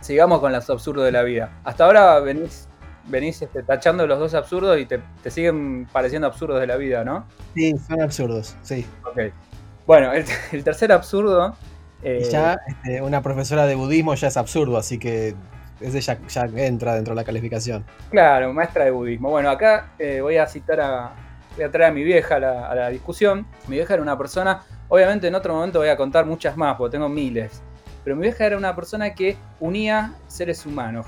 sigamos 0.00 0.38
con 0.40 0.52
los 0.52 0.68
absurdos 0.68 1.04
de 1.04 1.12
la 1.12 1.22
vida. 1.22 1.58
Hasta 1.64 1.86
ahora 1.86 2.20
venís, 2.20 2.68
venís 3.06 3.40
este, 3.40 3.62
tachando 3.62 4.06
los 4.06 4.18
dos 4.18 4.34
absurdos 4.34 4.78
y 4.78 4.86
te, 4.86 5.00
siguen 5.30 5.88
pareciendo 5.90 6.28
absurdos 6.28 6.60
de 6.60 6.66
la 6.66 6.76
vida, 6.76 7.04
¿no? 7.04 7.26
Sí, 7.54 7.74
son 7.88 8.02
absurdos, 8.02 8.54
sí. 8.62 8.86
Ok. 9.04 9.32
Bueno, 9.86 10.12
el, 10.12 10.24
tercer 10.64 10.92
absurdo. 10.92 11.56
Eh, 12.02 12.28
ya 12.30 12.58
este, 12.66 13.02
una 13.02 13.22
profesora 13.22 13.66
de 13.66 13.74
budismo 13.74 14.14
ya 14.14 14.28
es 14.28 14.36
absurdo, 14.36 14.78
así 14.78 14.98
que 14.98 15.34
ese 15.80 16.00
ya, 16.00 16.18
entra 16.56 16.94
dentro 16.94 17.14
de 17.14 17.20
la 17.20 17.24
calificación. 17.24 17.84
Claro, 18.10 18.52
maestra 18.52 18.84
de 18.84 18.90
budismo. 18.90 19.30
Bueno, 19.30 19.50
acá 19.50 19.92
eh, 19.98 20.20
voy 20.20 20.36
a 20.36 20.46
citar 20.46 20.80
a. 20.80 21.12
Voy 21.56 21.64
a 21.64 21.70
traer 21.70 21.90
a 21.90 21.92
mi 21.92 22.04
vieja 22.04 22.36
a 22.36 22.74
la 22.74 22.88
discusión. 22.90 23.44
Mi 23.66 23.74
vieja 23.76 23.94
era 23.94 24.02
una 24.02 24.16
persona 24.16 24.62
Obviamente 24.90 25.28
en 25.28 25.34
otro 25.36 25.54
momento 25.54 25.78
voy 25.78 25.88
a 25.88 25.96
contar 25.96 26.26
muchas 26.26 26.56
más, 26.56 26.76
porque 26.76 26.92
tengo 26.92 27.08
miles. 27.08 27.62
Pero 28.02 28.16
mi 28.16 28.22
vieja 28.22 28.44
era 28.44 28.56
una 28.56 28.74
persona 28.74 29.14
que 29.14 29.36
unía 29.60 30.14
seres 30.26 30.66
humanos. 30.66 31.06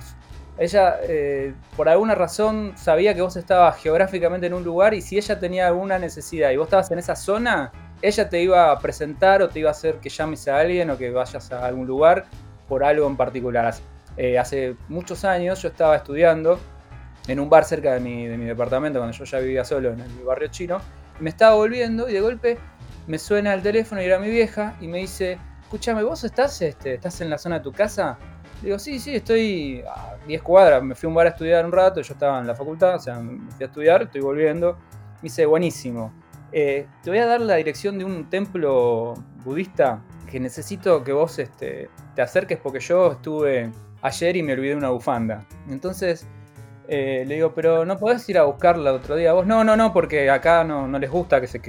Ella, 0.57 0.99
eh, 1.03 1.53
por 1.77 1.88
alguna 1.88 2.14
razón, 2.14 2.75
sabía 2.77 3.12
que 3.12 3.23
vos 3.23 3.37
estabas 3.37 3.83
geográficamente 3.83 4.47
en 4.47 4.55
un 4.55 4.62
lugar 4.62 4.95
y 4.95 5.03
si 5.03 5.16
ella 5.16 5.40
tenía 5.40 5.66
alguna 5.66 5.99
necesidad 5.99 6.51
y 6.51 6.57
vos 6.57 6.66
estabas 6.66 6.90
en 6.92 7.01
esa 7.01 7.16
zona, 7.16 7.73
ella 8.03 8.29
te 8.29 8.40
iba 8.40 8.71
a 8.71 8.79
presentar 8.79 9.42
o 9.42 9.49
te 9.49 9.59
iba 9.59 9.71
a 9.71 9.73
hacer 9.73 9.97
que 9.97 10.11
llames 10.11 10.47
a 10.47 10.61
alguien 10.61 10.90
o 10.90 10.97
que 10.97 11.11
vayas 11.11 11.51
a 11.51 11.66
algún 11.66 11.87
lugar 11.87 12.27
por 12.68 12.85
algo 12.85 13.09
en 13.09 13.16
particular. 13.16 13.75
Eh, 14.16 14.38
hace 14.38 14.77
muchos 14.88 15.25
años 15.25 15.61
yo 15.61 15.68
estaba 15.68 15.97
estudiando 15.97 16.61
en 17.27 17.40
un 17.40 17.51
bar 17.51 17.64
cerca 17.64 17.95
de 17.95 18.01
mi, 18.01 18.29
de 18.29 18.37
mi 18.37 18.45
departamento, 18.45 19.01
cuando 19.01 19.16
yo 19.16 19.25
ya 19.25 19.38
vivía 19.38 19.64
solo 19.64 19.90
en 19.90 20.01
el 20.01 20.25
barrio 20.25 20.49
chino, 20.49 20.79
me 21.18 21.31
estaba 21.31 21.55
volviendo 21.55 22.09
y 22.09 22.12
de 22.12 22.21
golpe 22.21 22.59
me 23.12 23.18
suena 23.18 23.53
el 23.53 23.61
teléfono 23.61 24.01
y 24.01 24.07
era 24.07 24.18
mi 24.18 24.31
vieja 24.31 24.75
y 24.81 24.88
me 24.88 24.96
dice, 24.96 25.37
escúchame, 25.61 26.03
¿vos 26.03 26.25
estás, 26.25 26.62
este, 26.62 26.94
estás 26.94 27.20
en 27.20 27.29
la 27.29 27.37
zona 27.37 27.59
de 27.59 27.64
tu 27.64 27.70
casa? 27.70 28.16
digo, 28.62 28.79
sí, 28.79 28.98
sí, 28.98 29.14
estoy 29.14 29.85
a 29.87 30.16
10 30.27 30.40
cuadras, 30.40 30.83
me 30.83 30.94
fui 30.94 31.09
a 31.09 31.09
un 31.11 31.14
bar 31.14 31.27
a 31.27 31.29
estudiar 31.29 31.66
un 31.66 31.72
rato, 31.72 32.01
yo 32.01 32.14
estaba 32.14 32.38
en 32.38 32.46
la 32.46 32.55
facultad, 32.55 32.94
o 32.94 32.98
sea, 32.98 33.20
me 33.20 33.51
fui 33.51 33.64
a 33.64 33.66
estudiar, 33.66 34.01
estoy 34.05 34.22
volviendo. 34.22 34.79
Me 35.16 35.25
dice, 35.25 35.44
buenísimo, 35.44 36.11
eh, 36.53 36.87
te 37.03 37.11
voy 37.11 37.18
a 37.18 37.27
dar 37.27 37.42
la 37.42 37.57
dirección 37.57 37.98
de 37.98 38.07
un 38.07 38.31
templo 38.31 39.12
budista 39.44 40.03
que 40.31 40.40
necesito 40.40 41.05
que 41.05 41.12
vos 41.12 41.38
este, 41.38 41.90
te 42.14 42.22
acerques 42.22 42.57
porque 42.62 42.81
yo 42.81 43.12
estuve 43.12 43.72
ayer 44.01 44.37
y 44.37 44.42
me 44.42 44.55
olvidé 44.55 44.75
una 44.75 44.88
bufanda. 44.88 45.44
Entonces 45.68 46.27
eh, 46.88 47.25
le 47.27 47.37
digo, 47.37 47.55
pero 47.55 47.85
no 47.85 47.96
podés 47.98 48.29
ir 48.29 48.38
a 48.38 48.44
buscarla 48.44 48.92
otro 48.92 49.16
día 49.16 49.33
vos. 49.33 49.46
No, 49.46 49.64
no, 49.64 49.77
no, 49.77 49.92
porque 49.92 50.31
acá 50.31 50.64
no, 50.64 50.88
no 50.88 50.98
les 50.98 51.11
gusta 51.11 51.40
que 51.40 51.46
se, 51.46 51.61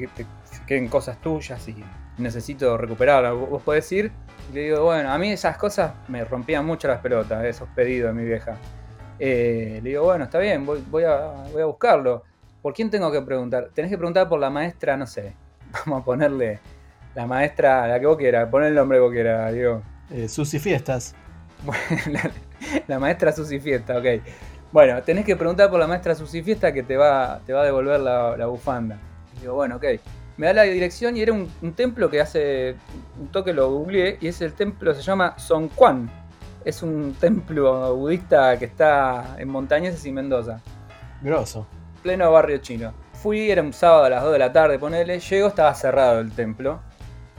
queden 0.67 0.87
cosas 0.87 1.19
tuyas 1.21 1.67
y 1.67 1.83
necesito 2.17 2.77
recuperarla. 2.77 3.31
Vos 3.31 3.61
podés 3.61 3.91
ir. 3.91 4.11
Y 4.51 4.55
le 4.55 4.61
digo, 4.61 4.83
bueno, 4.83 5.11
a 5.11 5.17
mí 5.17 5.31
esas 5.31 5.57
cosas 5.57 5.93
me 6.07 6.23
rompían 6.25 6.65
mucho 6.65 6.87
las 6.87 6.99
pelotas, 6.99 7.43
esos 7.45 7.67
pedidos 7.69 8.13
de 8.13 8.21
mi 8.21 8.27
vieja. 8.27 8.57
Eh, 9.19 9.79
le 9.81 9.89
digo, 9.89 10.03
bueno, 10.03 10.25
está 10.25 10.39
bien, 10.39 10.65
voy, 10.65 10.83
voy, 10.89 11.03
a, 11.03 11.27
voy 11.51 11.61
a 11.61 11.65
buscarlo. 11.65 12.23
¿Por 12.61 12.73
quién 12.73 12.89
tengo 12.89 13.11
que 13.11 13.21
preguntar? 13.21 13.69
Tenés 13.73 13.91
que 13.91 13.97
preguntar 13.97 14.27
por 14.27 14.39
la 14.39 14.49
maestra, 14.49 14.97
no 14.97 15.07
sé. 15.07 15.33
Vamos 15.85 16.01
a 16.01 16.05
ponerle 16.05 16.59
la 17.15 17.25
maestra, 17.25 17.87
la 17.87 17.99
que 17.99 18.05
vos 18.05 18.17
quieras, 18.17 18.49
poner 18.49 18.69
el 18.69 18.75
nombre 18.75 18.97
que 18.97 19.01
vos 19.01 19.11
quieras, 19.11 19.53
digo. 19.53 19.81
Eh, 20.11 20.27
Susi 20.27 20.59
Fiestas. 20.59 21.15
la, 22.87 22.99
maestra 22.99 23.31
Susi 23.31 23.59
Fiesta, 23.59 23.97
ok. 23.97 24.05
Bueno, 24.71 25.01
tenés 25.03 25.23
que 25.23 25.35
preguntar 25.35 25.69
por 25.69 25.79
la 25.79 25.87
maestra 25.87 26.15
Susi 26.15 26.41
Fiesta 26.41 26.73
que 26.73 26.83
te 26.83 26.97
va, 26.97 27.39
te 27.45 27.53
va 27.53 27.61
a 27.61 27.65
devolver 27.65 27.99
la, 27.99 28.35
la 28.35 28.47
bufanda. 28.47 28.97
digo, 29.39 29.53
bueno, 29.53 29.77
ok 29.77 29.85
me 30.37 30.47
da 30.47 30.53
la 30.53 30.63
dirección 30.63 31.15
y 31.15 31.21
era 31.21 31.33
un, 31.33 31.49
templo 31.75 32.09
que 32.09 32.19
hace 32.19 32.75
un 33.19 33.27
toque 33.27 33.53
lo 33.53 33.69
googleé 33.69 34.17
y 34.19 34.27
es 34.27 34.41
el 34.41 34.53
templo, 34.53 34.93
se 34.93 35.01
llama 35.01 35.37
Son 35.37 35.69
Quan. 35.69 36.09
Es 36.65 36.81
un 36.81 37.13
templo 37.19 37.95
budista 37.95 38.57
que 38.57 38.65
está 38.65 39.35
en 39.37 39.49
Montañeses 39.49 40.05
y 40.05 40.11
Mendoza. 40.11 40.61
Grosso. 41.21 41.67
Pleno 42.01 42.31
barrio 42.31 42.57
chino. 42.57 42.93
Fui, 43.13 43.51
era 43.51 43.61
un 43.61 43.73
sábado 43.73 44.05
a 44.05 44.09
las 44.09 44.23
2 44.23 44.33
de 44.33 44.39
la 44.39 44.51
tarde, 44.51 44.79
ponele, 44.79 45.19
llego, 45.19 45.47
estaba 45.47 45.73
cerrado 45.75 46.19
el 46.19 46.31
templo. 46.31 46.81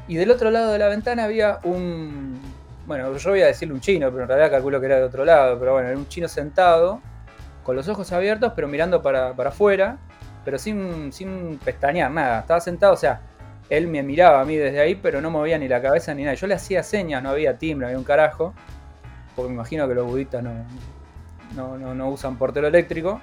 Y 0.07 0.16
del 0.16 0.30
otro 0.30 0.50
lado 0.50 0.72
de 0.72 0.78
la 0.78 0.88
ventana 0.88 1.24
había 1.24 1.59
un. 1.64 2.38
Bueno, 2.87 3.16
yo 3.16 3.30
voy 3.30 3.40
a 3.40 3.46
decirle 3.46 3.74
un 3.74 3.80
chino, 3.80 4.11
pero 4.11 4.22
en 4.22 4.28
realidad 4.28 4.50
calculo 4.50 4.78
que 4.78 4.87
era 4.87 4.96
de 4.96 5.04
otro 5.04 5.24
lado. 5.24 5.59
Pero 5.59 5.72
bueno, 5.72 5.88
era 5.88 5.96
un 5.96 6.07
chino 6.07 6.28
sentado, 6.28 7.00
con 7.62 7.76
los 7.76 7.88
ojos 7.88 8.12
abiertos, 8.12 8.52
pero 8.54 8.68
mirando 8.68 9.02
para, 9.02 9.35
para 9.35 9.48
afuera 9.48 9.98
pero 10.44 10.59
sin, 10.59 11.12
sin 11.12 11.59
pestañear, 11.59 12.11
nada. 12.11 12.40
Estaba 12.40 12.61
sentado, 12.61 12.94
o 12.94 12.96
sea, 12.96 13.20
él 13.70 13.87
me 13.87 14.02
miraba 14.02 14.40
a 14.40 14.44
mí 14.44 14.57
desde 14.57 14.80
ahí, 14.80 14.94
pero 14.94 15.20
no 15.20 15.30
movía 15.30 15.59
ni 15.59 15.68
la 15.68 15.80
cabeza 15.80 16.14
ni 16.14 16.22
nada. 16.22 16.35
Yo 16.35 16.46
le 16.46 16.54
hacía 16.54 16.83
señas, 16.83 17.22
no 17.22 17.30
había 17.30 17.57
timbre, 17.59 17.87
había 17.87 17.98
un 17.98 18.04
carajo. 18.04 18.54
Porque 19.35 19.48
me 19.48 19.54
imagino 19.54 19.88
que 19.88 19.94
los 19.94 20.07
budistas 20.07 20.44
no, 20.44 21.78
no, 21.78 22.09
usan 22.09 22.37
portero 22.37 22.66
eléctrico. 22.68 23.20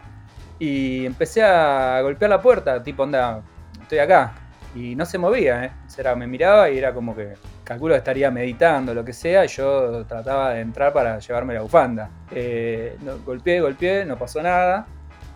Y 0.59 1.05
empecé 1.05 1.43
a 1.43 2.01
golpear 2.01 2.29
la 2.29 2.41
puerta, 2.41 2.83
tipo, 2.83 3.03
onda, 3.03 3.41
estoy 3.81 3.99
acá. 3.99 4.33
Y 4.75 4.95
no 4.95 5.05
se 5.05 5.17
movía, 5.17 5.65
¿eh? 5.65 5.71
Sea, 5.87 6.15
me 6.15 6.27
miraba 6.27 6.69
y 6.69 6.77
era 6.77 6.93
como 6.93 7.15
que 7.15 7.33
calculo 7.63 7.93
que 7.93 7.99
estaría 7.99 8.31
meditando, 8.31 8.93
lo 8.93 9.03
que 9.03 9.13
sea, 9.13 9.45
y 9.45 9.47
yo 9.47 10.05
trataba 10.05 10.53
de 10.53 10.61
entrar 10.61 10.93
para 10.93 11.19
llevarme 11.19 11.53
la 11.53 11.61
bufanda. 11.61 12.09
Eh, 12.31 12.97
golpeé, 13.25 13.61
golpeé, 13.61 14.05
no 14.05 14.17
pasó 14.17 14.41
nada. 14.41 14.87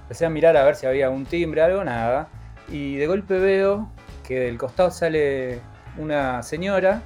Empecé 0.06 0.28
a 0.28 0.30
mirar 0.30 0.56
a 0.56 0.64
ver 0.64 0.76
si 0.76 0.86
había 0.86 1.10
un 1.10 1.26
timbre, 1.26 1.64
algo, 1.64 1.84
nada. 1.84 2.28
Y 2.70 2.96
de 2.96 3.08
golpe 3.08 3.40
veo 3.40 3.90
que 4.24 4.40
del 4.42 4.58
costado 4.60 4.92
sale 4.92 5.62
una 5.98 6.44
señora 6.44 7.02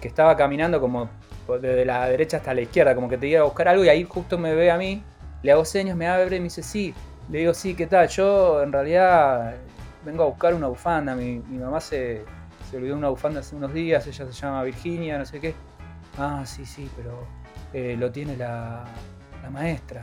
que 0.00 0.08
estaba 0.08 0.36
caminando 0.36 0.80
como 0.80 1.08
desde 1.60 1.84
la 1.84 2.08
derecha 2.08 2.38
hasta 2.38 2.52
la 2.54 2.62
izquierda, 2.62 2.96
como 2.96 3.08
que 3.08 3.18
te 3.18 3.28
iba 3.28 3.40
a 3.40 3.44
buscar 3.44 3.68
algo 3.68 3.84
y 3.84 3.88
ahí 3.88 4.04
justo 4.04 4.36
me 4.36 4.52
ve 4.54 4.70
a 4.72 4.76
mí, 4.76 5.04
le 5.42 5.52
hago 5.52 5.64
señas, 5.64 5.96
me 5.96 6.08
abre 6.08 6.36
y 6.36 6.40
me 6.40 6.44
dice, 6.44 6.62
sí, 6.62 6.92
le 7.30 7.38
digo, 7.38 7.54
sí, 7.54 7.74
¿qué 7.74 7.86
tal? 7.86 8.08
Yo 8.08 8.62
en 8.62 8.72
realidad 8.72 9.54
vengo 10.04 10.24
a 10.24 10.26
buscar 10.26 10.54
una 10.54 10.66
bufanda, 10.66 11.14
mi, 11.14 11.38
mamá 11.38 11.80
se, 11.80 12.24
se 12.68 12.76
olvidó 12.76 12.96
una 12.96 13.10
bufanda 13.10 13.40
hace 13.40 13.54
unos 13.54 13.72
días, 13.72 14.06
ella 14.06 14.26
se 14.26 14.32
llama 14.32 14.64
Virginia, 14.64 15.18
no 15.18 15.24
sé 15.24 15.40
qué. 15.40 15.54
Ah, 16.18 16.42
sí, 16.44 16.64
sí, 16.64 16.90
pero 16.96 17.26
eh, 17.72 17.96
lo 17.98 18.10
tiene 18.10 18.36
la, 18.36 18.84
la 19.42 19.50
maestra. 19.50 20.02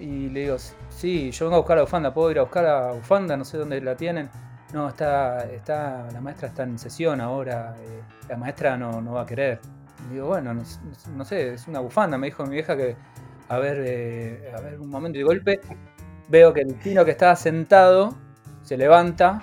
Y 0.00 0.30
le 0.30 0.40
digo, 0.40 0.56
sí, 0.88 1.30
yo 1.30 1.44
vengo 1.44 1.56
a 1.56 1.58
buscar 1.58 1.76
la 1.76 1.82
bufanda, 1.82 2.14
¿puedo 2.14 2.30
ir 2.30 2.38
a 2.38 2.42
buscar 2.42 2.64
la 2.64 2.92
bufanda? 2.92 3.36
No 3.36 3.44
sé 3.44 3.58
dónde 3.58 3.80
la 3.82 3.94
tienen. 3.94 4.30
No, 4.72 4.88
está, 4.88 5.44
está, 5.44 6.08
la 6.10 6.20
maestra 6.22 6.48
está 6.48 6.62
en 6.62 6.78
sesión 6.78 7.20
ahora, 7.20 7.74
eh, 7.78 8.00
la 8.28 8.36
maestra 8.36 8.76
no, 8.78 9.02
no, 9.02 9.12
va 9.12 9.22
a 9.22 9.26
querer. 9.26 9.60
Y 10.08 10.14
digo, 10.14 10.28
bueno, 10.28 10.54
no, 10.54 11.24
sé, 11.24 11.54
es 11.54 11.68
una 11.68 11.80
bufanda, 11.80 12.16
me 12.16 12.28
dijo 12.28 12.44
mi 12.44 12.54
vieja 12.54 12.76
que, 12.76 12.96
a 13.48 13.58
ver, 13.58 13.82
eh, 13.84 14.52
a 14.56 14.60
ver, 14.60 14.80
un 14.80 14.88
momento 14.88 15.18
de 15.18 15.24
golpe, 15.24 15.60
veo 16.28 16.54
que 16.54 16.62
el 16.62 16.80
chino 16.80 17.04
que 17.04 17.10
estaba 17.10 17.36
sentado 17.36 18.14
se 18.62 18.78
levanta, 18.78 19.42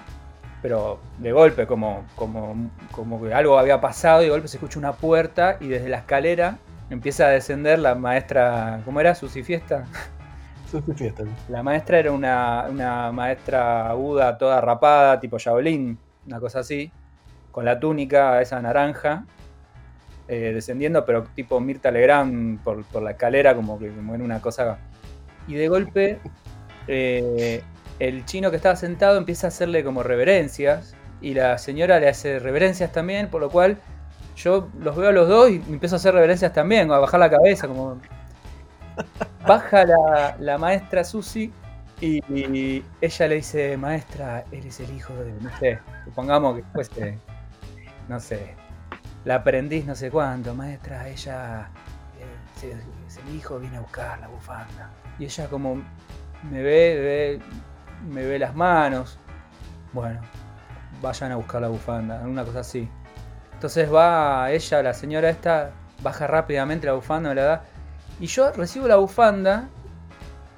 pero 0.61 0.99
de 1.19 1.33
golpe, 1.33 1.67
como, 1.67 2.05
como, 2.15 2.71
como 2.91 3.21
que 3.21 3.33
algo 3.33 3.59
había 3.59 3.79
pasado, 3.79 4.21
y 4.21 4.25
de 4.25 4.31
golpe 4.31 4.47
se 4.47 4.57
escucha 4.57 4.79
una 4.79 4.93
puerta 4.93 5.57
y 5.59 5.67
desde 5.67 5.89
la 5.89 5.97
escalera 5.97 6.57
empieza 6.89 7.25
a 7.25 7.29
descender 7.29 7.79
la 7.79 7.93
maestra, 7.95 8.81
¿cómo 8.85 8.99
era? 9.01 9.13
Susi 9.13 9.43
Fiesta. 9.43 9.85
La 11.49 11.63
maestra 11.63 11.99
era 11.99 12.12
una, 12.12 13.12
maestra 13.13 13.89
aguda, 13.89 14.38
toda 14.38 14.60
rapada, 14.62 15.19
tipo 15.19 15.38
Shaolin, 15.38 15.97
una 16.25 16.39
cosa 16.39 16.60
así, 16.60 16.91
con 17.51 17.65
la 17.65 17.80
túnica 17.80 18.41
esa 18.41 18.62
naranja, 18.62 19.25
eh, 20.27 20.51
descendiendo, 20.53 21.06
pero 21.06 21.23
tipo 21.36 21.60
Mirta 21.60 21.89
Legrand 21.89 22.60
por, 22.63 22.84
la 23.01 23.12
escalera, 23.12 23.56
como 23.56 23.80
que 23.80 23.89
como 23.89 24.13
una 24.13 24.41
cosa. 24.41 24.77
Y 25.47 25.56
de 25.56 25.67
golpe, 25.69 26.19
eh, 26.88 27.63
el 27.99 28.25
chino 28.25 28.49
que 28.49 28.58
estaba 28.58 28.75
sentado 28.75 29.17
empieza 29.17 29.47
a 29.47 29.49
hacerle 29.49 29.84
como 29.84 30.03
reverencias, 30.03 30.95
y 31.21 31.34
la 31.34 31.58
señora 31.58 31.99
le 31.99 32.10
hace 32.10 32.39
reverencias 32.39 32.91
también, 32.91 33.30
por 33.30 33.41
lo 33.41 33.49
cual 33.49 33.77
yo 34.36 34.67
los 34.80 34.95
veo 34.95 35.10
a 35.10 35.12
los 35.12 35.27
dos 35.27 35.49
y 35.49 35.56
empiezo 35.56 35.95
a 35.95 35.97
hacer 35.97 36.13
reverencias 36.13 36.53
también, 36.53 36.91
a 36.91 36.99
bajar 36.99 37.19
la 37.19 37.30
cabeza, 37.30 37.67
como 37.67 37.99
Baja 39.45 39.86
la, 40.39 40.57
maestra 40.57 41.03
Susi 41.03 41.51
y, 42.01 42.83
ella 43.01 43.27
le 43.27 43.36
dice, 43.36 43.77
maestra, 43.77 44.43
eres 44.51 44.79
el 44.79 44.95
hijo 44.95 45.13
de, 45.15 45.31
no 45.41 45.49
sé, 45.57 45.79
supongamos 46.05 46.57
que 46.57 46.63
fuese, 46.73 47.17
no 48.07 48.19
sé, 48.19 48.55
la 49.25 49.36
aprendiz 49.36 49.86
no 49.86 49.95
sé 49.95 50.12
cuánto, 50.12 50.53
maestra, 50.53 51.07
ella 51.07 51.69
eh, 52.19 52.75
es 53.07 53.17
el 53.17 53.36
hijo, 53.36 53.60
viene 53.60 53.77
a 53.77 53.81
buscar 53.81 54.19
la 54.19 54.27
bufanda. 54.27 54.91
Y 55.17 55.25
ella 55.25 55.47
como 55.47 55.81
me 56.51 56.62
ve, 56.62 57.39
me 58.07 58.23
ve 58.23 58.39
las 58.39 58.55
manos, 58.55 59.17
bueno, 59.93 60.21
vayan 61.01 61.31
a 61.31 61.36
buscar 61.38 61.62
la 61.62 61.69
bufanda, 61.69 62.21
una 62.21 62.43
cosa 62.43 62.60
así. 62.60 62.89
Entonces 63.53 63.91
va 63.91 64.51
ella, 64.51 64.83
la 64.83 64.93
señora 64.93 65.29
esta, 65.29 65.71
baja 66.03 66.27
rápidamente 66.27 66.86
la 66.86 66.93
bufanda, 66.93 67.29
me 67.29 67.36
la 67.36 67.43
da 67.43 67.63
y 68.19 68.27
yo 68.27 68.51
recibo 68.51 68.88
la 68.88 68.95
bufanda, 68.97 69.69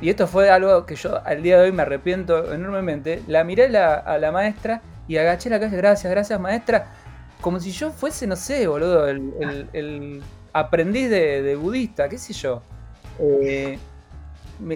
y 0.02 0.10
esto 0.10 0.28
fue 0.28 0.50
algo 0.50 0.86
que 0.86 0.96
yo 0.96 1.22
al 1.26 1.44
día 1.44 1.58
de 1.58 1.66
hoy 1.66 1.72
me 1.72 1.82
arrepiento 1.82 2.54
enormemente. 2.54 3.22
La 3.28 3.44
miré 3.44 3.76
a 3.78 4.18
la 4.18 4.32
maestra 4.32 4.82
y 5.08 5.18
agaché 5.18 5.50
la 5.50 5.60
cabeza, 5.60 5.78
gracias, 5.78 6.12
gracias 6.12 6.40
maestra. 6.40 6.88
Como 7.42 7.60
si 7.60 7.72
yo 7.72 7.92
fuese, 7.92 8.28
no 8.28 8.36
sé, 8.36 8.68
boludo, 8.68 9.08
el, 9.08 10.22
aprendiz 10.54 11.10
de, 11.10 11.56
budista, 11.56 12.08
qué 12.08 12.18
sé 12.18 12.34
yo. 12.34 12.62
Eh, 13.20 13.78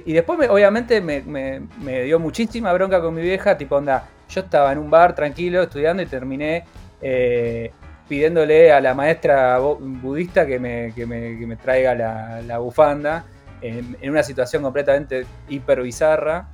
y 0.06 0.14
después, 0.14 0.50
obviamente, 0.50 1.02
me, 1.02 2.04
dio 2.04 2.20
muchísima 2.20 2.74
bronca 2.74 3.02
con 3.02 3.14
mi 3.14 3.22
vieja, 3.22 3.58
tipo, 3.58 3.78
onda, 3.78 4.10
yo 4.30 4.42
estaba 4.42 4.72
en 4.72 4.78
un 4.78 4.90
bar 4.90 5.16
tranquilo 5.16 5.62
estudiando 5.62 6.04
y 6.04 6.06
terminé 6.06 6.66
eh, 7.02 7.72
pidiéndole 8.14 8.72
a 8.72 8.80
la 8.80 8.94
maestra 8.94 9.58
budista 9.58 10.46
que 10.46 10.60
me, 10.60 10.94
me, 11.08 11.56
traiga 11.56 11.96
la, 11.96 12.60
bufanda 12.60 13.26
en, 13.60 13.98
una 14.08 14.22
situación 14.22 14.62
completamente 14.62 15.26
hiper 15.50 15.82
bizarra, 15.82 16.46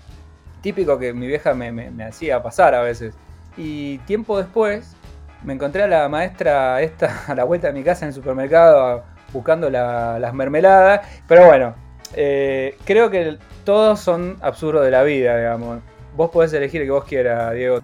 típico 0.61 0.97
que 0.97 1.11
mi 1.11 1.27
vieja 1.27 1.53
me, 1.53 1.91
hacía 2.01 2.41
pasar 2.41 2.75
a 2.75 2.81
veces. 2.81 3.13
Y 3.57 3.97
tiempo 3.99 4.37
después 4.37 4.95
me 5.43 5.51
encontré 5.51 5.83
a 5.83 5.87
la 5.87 6.07
maestra 6.07 6.81
esta 6.81 7.23
a 7.27 7.35
la 7.35 7.43
vuelta 7.43 7.67
de 7.67 7.73
mi 7.73 7.83
casa 7.83 8.05
en 8.05 8.09
el 8.09 8.15
supermercado 8.15 9.03
buscando 9.33 9.69
las 9.69 10.33
mermeladas, 10.33 11.01
pero 11.27 11.45
bueno, 11.45 11.75
eh, 12.15 12.77
creo 12.85 13.09
que 13.09 13.37
todos 13.65 13.99
son 13.99 14.37
absurdos 14.39 14.85
de 14.85 14.91
la 14.91 15.03
vida, 15.03 15.35
digamos. 15.35 15.81
Vos 16.15 16.29
podés 16.31 16.53
elegir 16.53 16.79
el 16.79 16.87
que 16.87 16.91
vos 16.91 17.03
quieras, 17.03 17.53
Diego. 17.53 17.81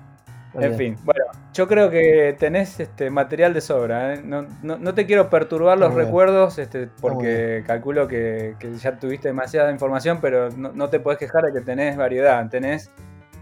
En 0.54 0.78
fin, 0.78 0.98
bueno, 1.04 1.15
yo 1.56 1.70
creo 1.70 1.90
que 1.90 2.36
tenés 2.38 2.82
este 2.82 3.10
material 3.10 3.54
de 3.54 3.62
sobra. 3.62 4.14
¿eh? 4.14 4.22
No, 4.22 4.94
te 4.94 5.06
quiero 5.06 5.30
perturbar 5.30 5.78
los 5.78 5.94
recuerdos 5.94 6.60
este, 6.60 6.88
porque 7.00 7.64
calculo 7.66 8.10
que, 8.10 8.56
ya 8.82 9.00
tuviste 9.00 9.30
demasiada 9.30 9.72
información, 9.72 10.20
pero 10.22 10.50
no, 10.52 10.90
te 10.90 11.00
podés 11.00 11.18
quejar 11.18 11.46
de 11.46 11.54
que 11.54 11.62
tenés 11.62 11.96
variedad. 11.96 12.48
Tenés 12.50 12.92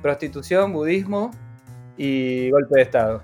prostitución, 0.04 0.73
budismo 0.73 1.32
y 1.97 2.52
golpe 2.52 2.76
de 2.76 2.82
Estado. 2.84 3.23